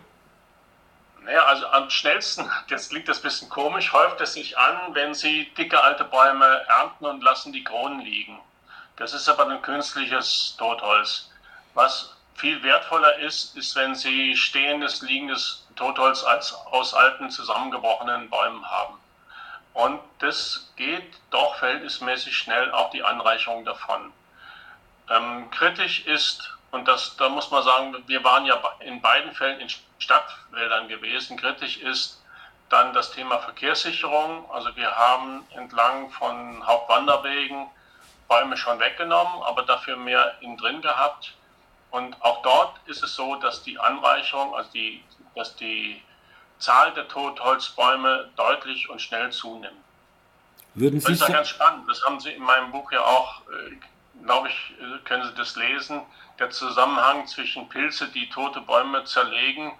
[1.24, 5.14] Naja, also am schnellsten, jetzt klingt das ein bisschen komisch, häuft es sich an, wenn
[5.14, 8.38] Sie dicke alte Bäume ernten und lassen die Kronen liegen.
[8.96, 11.30] Das ist aber ein künstliches Totholz.
[11.74, 18.64] Was viel wertvoller ist, ist, wenn Sie stehendes, liegendes Totholz als aus alten, zusammengebrochenen Bäumen
[18.64, 18.94] haben.
[19.74, 24.12] Und das geht doch verhältnismäßig schnell auch die Anreicherung davon.
[25.10, 29.60] Ähm, kritisch ist, und das, da muss man sagen, wir waren ja in beiden Fällen
[29.60, 29.68] in
[29.98, 31.36] Stadtwäldern gewesen.
[31.36, 32.22] Kritisch ist
[32.68, 34.50] dann das Thema Verkehrssicherung.
[34.50, 37.66] Also wir haben entlang von Hauptwanderwegen
[38.28, 41.34] Bäume schon weggenommen, aber dafür mehr innen drin gehabt.
[41.90, 45.04] Und auch dort ist es so, dass die Anreicherung, also die,
[45.34, 46.02] dass die
[46.62, 49.76] Zahl der Totholzbäume deutlich und schnell zunimmt.
[50.74, 51.90] Würden Sie das ist ja ganz spannend.
[51.90, 56.00] Das haben Sie in meinem Buch ja auch, äh, glaube ich, können Sie das lesen.
[56.38, 59.72] Der Zusammenhang zwischen Pilze, die tote Bäume zerlegen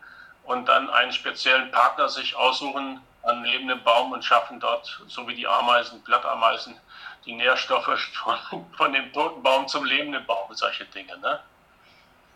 [0.44, 5.26] und dann einen speziellen Partner sich aussuchen an neben dem Baum und schaffen dort, so
[5.28, 6.76] wie die Ameisen, Blattameisen,
[7.24, 7.86] die Nährstoffe
[8.50, 11.16] von, von dem toten Baum zum lebenden Baum, solche Dinge.
[11.18, 11.40] Ne?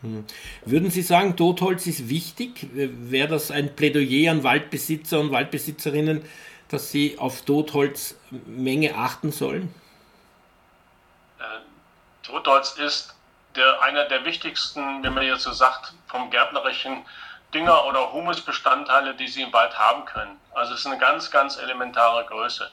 [0.03, 0.25] Hm.
[0.65, 2.69] Würden Sie sagen, Totholz ist wichtig?
[2.73, 6.25] Wäre das ein Plädoyer an Waldbesitzer und Waldbesitzerinnen,
[6.69, 9.75] dass sie auf Totholzmenge achten sollen?
[11.39, 11.43] Äh,
[12.23, 13.15] Totholz ist
[13.55, 17.05] der, einer der wichtigsten, wenn man jetzt so sagt, vom gärtnerischen
[17.55, 20.37] Dünger- oder Humusbestandteile, die Sie im Wald haben können.
[20.53, 22.71] Also es ist eine ganz, ganz elementare Größe.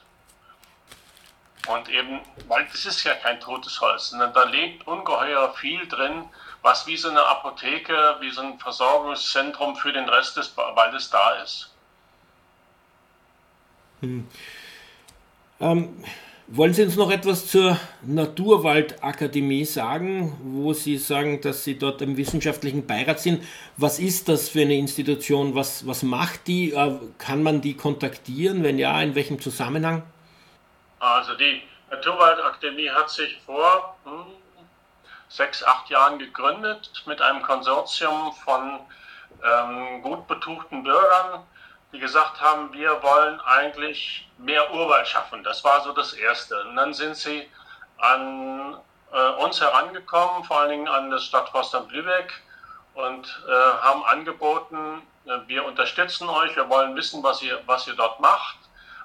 [1.68, 2.20] Und eben,
[2.50, 6.26] weil es ist ja kein totes Holz, sondern da lebt ungeheuer viel drin,
[6.64, 11.36] was wie so eine Apotheke, wie so ein Versorgungszentrum für den Rest des Waldes da
[11.44, 11.70] ist.
[14.02, 14.28] Hm.
[15.60, 16.04] Ähm,
[16.48, 22.18] Wollen Sie uns noch etwas zur Naturwaldakademie sagen, wo Sie sagen, dass Sie dort im
[22.18, 23.44] wissenschaftlichen Beirat sind?
[23.78, 25.56] Was ist das für eine Institution?
[25.56, 26.74] Was, was macht die?
[26.74, 28.62] Äh, kann man die kontaktieren?
[28.62, 30.04] Wenn ja, in welchem Zusammenhang?
[31.00, 34.26] Also die Naturwaldakademie hat sich vor hm,
[35.34, 38.80] sechs, acht Jahren gegründet mit einem Konsortium von
[39.44, 41.44] ähm, gut betuchten Bürgern,
[41.92, 45.44] die gesagt haben, wir wollen eigentlich mehr Urwald schaffen.
[45.44, 46.62] Das war so das Erste.
[46.66, 47.50] Und dann sind sie
[47.98, 48.78] an
[49.12, 52.32] äh, uns herangekommen, vor allen Dingen an das Stadtforstamt Lübeck
[52.94, 57.96] und äh, haben angeboten, äh, wir unterstützen euch, wir wollen wissen, was ihr, was ihr
[57.96, 58.58] dort macht.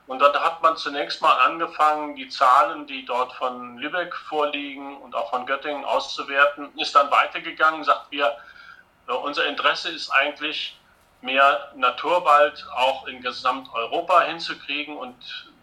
[0.08, 5.14] Und dann hat man zunächst mal angefangen, die Zahlen, die dort von Lübeck vorliegen und
[5.14, 8.34] auch von Göttingen auszuwerten, ist dann weitergegangen, sagt wir,
[9.06, 10.74] äh, unser Interesse ist eigentlich,
[11.20, 15.14] mehr Naturwald auch in Gesamteuropa hinzukriegen und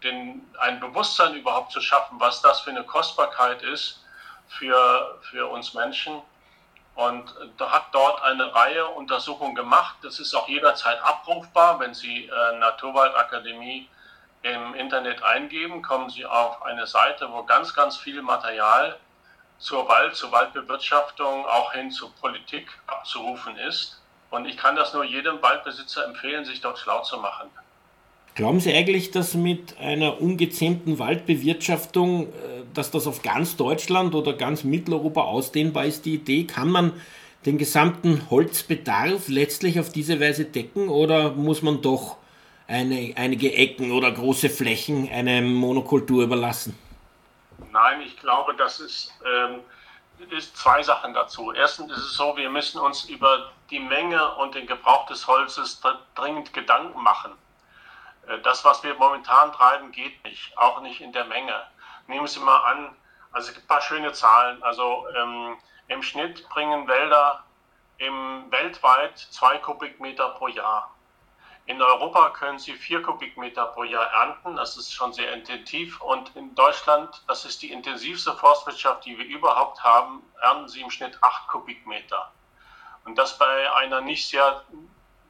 [0.03, 4.03] den, ein Bewusstsein überhaupt zu schaffen, was das für eine Kostbarkeit ist
[4.47, 6.21] für, für uns Menschen.
[6.93, 9.95] Und da hat dort eine Reihe Untersuchungen gemacht.
[10.03, 11.79] Das ist auch jederzeit abrufbar.
[11.79, 13.89] Wenn Sie äh, Naturwaldakademie
[14.45, 18.95] im Internet eingeben, kommen Sie auf eine Seite, wo ganz, ganz viel Material
[19.57, 24.01] zur Wald, zur Waldbewirtschaftung, auch hin zur Politik abzurufen ist.
[24.29, 27.49] Und ich kann das nur jedem Waldbesitzer empfehlen, sich dort schlau zu machen.
[28.35, 32.27] Glauben Sie eigentlich, dass mit einer ungezähmten Waldbewirtschaftung, äh,
[32.73, 36.43] dass das auf ganz Deutschland oder ganz Mitteleuropa ausdehnbar ist, die Idee?
[36.43, 36.91] Kann man
[37.45, 42.17] den gesamten Holzbedarf letztlich auf diese Weise decken oder muss man doch
[42.67, 46.77] eine, einige Ecken oder große Flächen einer Monokultur überlassen?
[47.71, 49.61] Nein, ich glaube, das ist, ähm,
[50.31, 51.51] ist zwei Sachen dazu.
[51.51, 55.81] Erstens ist es so, wir müssen uns über die Menge und den Gebrauch des Holzes
[56.15, 57.31] dringend Gedanken machen.
[58.27, 61.53] Äh, das, was wir momentan treiben, geht nicht, auch nicht in der Menge.
[62.07, 62.95] Nehmen Sie mal an,
[63.31, 64.61] also es gibt ein paar schöne Zahlen.
[64.63, 65.57] Also ähm,
[65.87, 67.43] im Schnitt bringen Wälder
[67.97, 70.94] im, weltweit zwei Kubikmeter pro Jahr.
[71.67, 74.55] In Europa können Sie vier Kubikmeter pro Jahr ernten.
[74.55, 75.99] Das ist schon sehr intensiv.
[75.99, 80.91] Und in Deutschland, das ist die intensivste Forstwirtschaft, die wir überhaupt haben, ernten Sie im
[80.91, 82.31] Schnitt acht Kubikmeter.
[83.03, 84.63] Und das bei einer nicht sehr,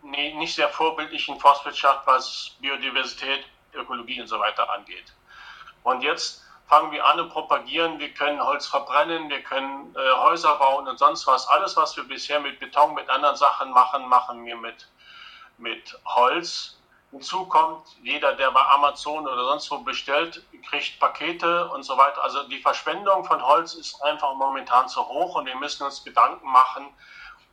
[0.01, 5.13] nicht sehr vorbildlichen Forstwirtschaft, was Biodiversität, Ökologie und so weiter angeht.
[5.83, 10.55] Und jetzt fangen wir an und propagieren, wir können Holz verbrennen, wir können äh, Häuser
[10.55, 11.47] bauen und sonst was.
[11.47, 14.87] Alles, was wir bisher mit Beton, mit anderen Sachen machen, machen wir mit
[15.57, 16.77] mit Holz.
[17.11, 22.21] Hinzu kommt, jeder, der bei Amazon oder sonst wo bestellt, kriegt Pakete und so weiter.
[22.23, 26.51] Also die Verschwendung von Holz ist einfach momentan zu hoch und wir müssen uns Gedanken
[26.51, 26.87] machen,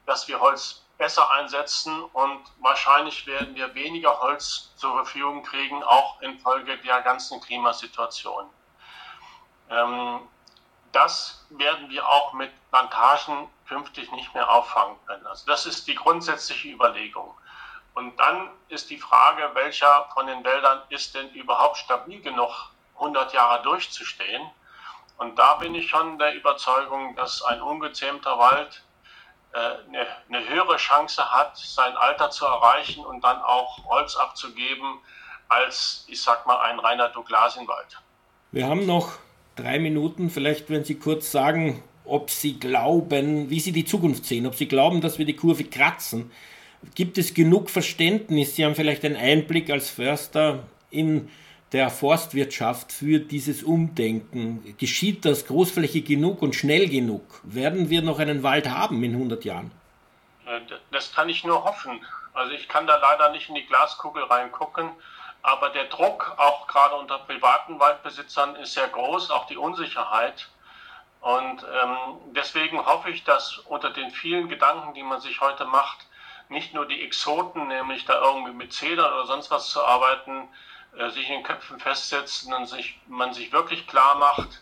[0.06, 6.20] dass wir Holz besser einsetzen und wahrscheinlich werden wir weniger Holz zur Verfügung kriegen, auch
[6.20, 8.48] infolge der ganzen Klimasituation.
[9.70, 10.20] Ähm,
[10.92, 15.26] das werden wir auch mit Plantagen künftig nicht mehr auffangen können.
[15.26, 17.34] Also das ist die grundsätzliche Überlegung.
[17.94, 22.50] Und dann ist die Frage, welcher von den Wäldern ist denn überhaupt stabil genug,
[22.94, 24.42] 100 Jahre durchzustehen.
[25.18, 28.82] Und da bin ich schon der Überzeugung, dass ein ungezähmter Wald
[29.52, 34.98] äh, eine, eine höhere Chance hat, sein Alter zu erreichen und dann auch Holz abzugeben,
[35.48, 38.00] als, ich sag mal, ein reiner Douglasienwald.
[38.52, 39.12] Wir haben noch
[39.54, 40.30] drei Minuten.
[40.30, 44.66] Vielleicht, wenn Sie kurz sagen, ob Sie glauben, wie Sie die Zukunft sehen, ob Sie
[44.66, 46.32] glauben, dass wir die Kurve kratzen
[46.94, 48.56] Gibt es genug Verständnis?
[48.56, 51.30] Sie haben vielleicht einen Einblick als Förster in
[51.72, 54.76] der Forstwirtschaft für dieses Umdenken.
[54.78, 57.40] Geschieht das großflächig genug und schnell genug?
[57.44, 59.70] Werden wir noch einen Wald haben in 100 Jahren?
[60.46, 60.60] Äh,
[60.90, 62.04] das kann ich nur hoffen.
[62.34, 64.90] Also ich kann da leider nicht in die Glaskugel reingucken,
[65.42, 70.48] aber der Druck auch gerade unter privaten Waldbesitzern ist sehr groß, auch die Unsicherheit.
[71.20, 71.96] Und ähm,
[72.34, 76.06] deswegen hoffe ich, dass unter den vielen Gedanken, die man sich heute macht,
[76.52, 80.48] nicht nur die Exoten, nämlich da irgendwie mit Zedern oder sonst was zu arbeiten,
[80.96, 84.60] äh, sich in den Köpfen festsetzen und sich, man sich wirklich klar macht,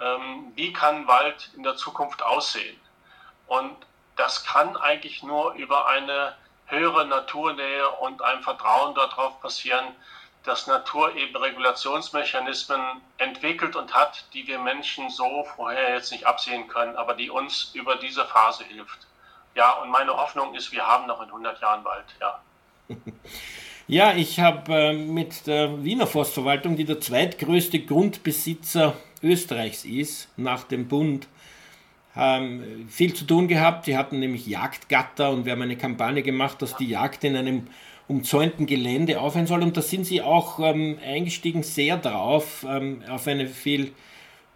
[0.00, 2.78] ähm, wie kann Wald in der Zukunft aussehen.
[3.46, 3.74] Und
[4.16, 9.94] das kann eigentlich nur über eine höhere Naturnähe und ein Vertrauen darauf passieren,
[10.44, 16.68] dass Natur eben Regulationsmechanismen entwickelt und hat, die wir Menschen so vorher jetzt nicht absehen
[16.68, 19.06] können, aber die uns über diese Phase hilft.
[19.60, 22.40] Ja, und meine Hoffnung ist, wir haben noch in 100 Jahren Wald, ja.
[23.88, 30.62] Ja, ich habe äh, mit der Wiener Forstverwaltung, die der zweitgrößte Grundbesitzer Österreichs ist, nach
[30.62, 31.28] dem Bund,
[32.16, 33.86] ähm, viel zu tun gehabt.
[33.86, 37.66] Die hatten nämlich Jagdgatter und wir haben eine Kampagne gemacht, dass die Jagd in einem
[38.08, 39.62] umzäunten Gelände aufhören soll.
[39.62, 43.92] Und da sind sie auch ähm, eingestiegen sehr drauf, ähm, auf eine viel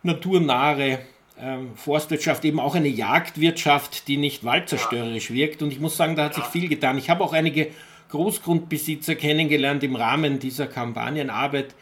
[0.02, 1.00] naturnahe
[1.39, 5.62] ähm, Forstwirtschaft, eben auch eine Jagdwirtschaft, die nicht waldzerstörerisch wirkt.
[5.62, 6.99] Und ich muss sagen, da hat sich viel getan.
[6.99, 7.68] Ich habe auch einige
[8.11, 11.74] Großgrundbesitzer kennengelernt im Rahmen dieser Kampagnenarbeit,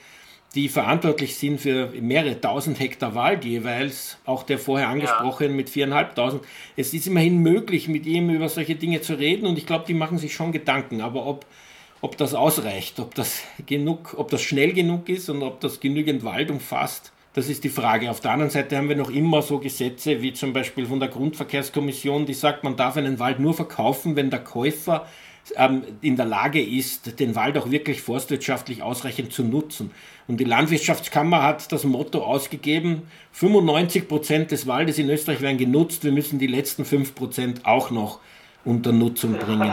[0.54, 5.56] die verantwortlich sind für mehrere tausend Hektar Wald jeweils, auch der vorher angesprochen ja.
[5.56, 6.42] mit viereinhalbtausend.
[6.76, 9.94] Es ist immerhin möglich, mit ihm über solche Dinge zu reden und ich glaube, die
[9.94, 11.00] machen sich schon Gedanken.
[11.00, 11.46] Aber ob,
[12.02, 16.22] ob das ausreicht, ob das genug, ob das schnell genug ist und ob das genügend
[16.24, 18.10] Wald umfasst, das ist die Frage.
[18.10, 21.08] Auf der anderen Seite haben wir noch immer so Gesetze wie zum Beispiel von der
[21.08, 25.06] Grundverkehrskommission, die sagt, man darf einen Wald nur verkaufen, wenn der Käufer
[25.56, 29.90] ähm, in der Lage ist, den Wald auch wirklich forstwirtschaftlich ausreichend zu nutzen.
[30.28, 33.02] Und die Landwirtschaftskammer hat das Motto ausgegeben,
[33.32, 37.90] 95 Prozent des Waldes in Österreich werden genutzt, wir müssen die letzten 5 Prozent auch
[37.90, 38.20] noch
[38.64, 39.72] unter Nutzung bringen.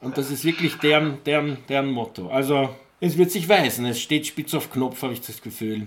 [0.00, 2.28] Und das ist wirklich deren, deren, deren Motto.
[2.28, 5.86] Also es wird sich weisen, es steht spitz auf Knopf, habe ich das Gefühl.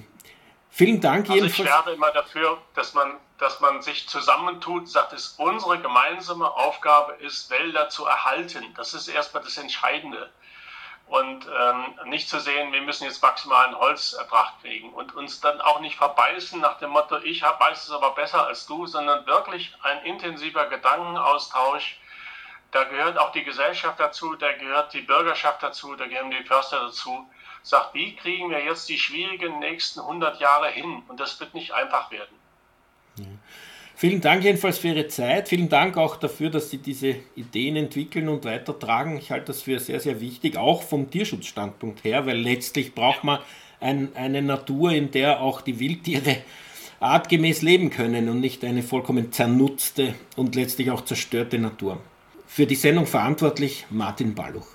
[0.77, 1.45] Vielen Dank also.
[1.45, 7.13] Ich werbe immer dafür, dass man, dass man sich zusammentut, sagt, es unsere gemeinsame Aufgabe
[7.13, 8.73] ist, Wälder zu erhalten.
[8.75, 10.29] Das ist erstmal das Entscheidende.
[11.07, 15.79] Und ähm, nicht zu sehen, wir müssen jetzt maximalen Holzertrag kriegen und uns dann auch
[15.79, 19.73] nicht verbeißen nach dem Motto, ich hab, weiß es aber besser als du, sondern wirklich
[19.81, 22.01] ein intensiver Gedankenaustausch.
[22.71, 26.81] Da gehört auch die Gesellschaft dazu, da gehört die Bürgerschaft dazu, da gehören die Förster
[26.81, 27.29] dazu
[27.65, 31.03] sagt, wie kriegen wir jetzt die schwierigen nächsten 100 Jahre hin?
[31.07, 32.35] Und das wird nicht einfach werden.
[33.17, 33.25] Ja.
[33.97, 35.47] Vielen Dank jedenfalls für Ihre Zeit.
[35.47, 39.17] Vielen Dank auch dafür, dass Sie diese Ideen entwickeln und weitertragen.
[39.17, 43.39] Ich halte das für sehr, sehr wichtig, auch vom Tierschutzstandpunkt her, weil letztlich braucht man
[43.79, 46.37] ein, eine Natur, in der auch die Wildtiere
[46.99, 52.01] artgemäß leben können und nicht eine vollkommen zernutzte und letztlich auch zerstörte Natur.
[52.47, 54.74] Für die Sendung verantwortlich Martin Balluch.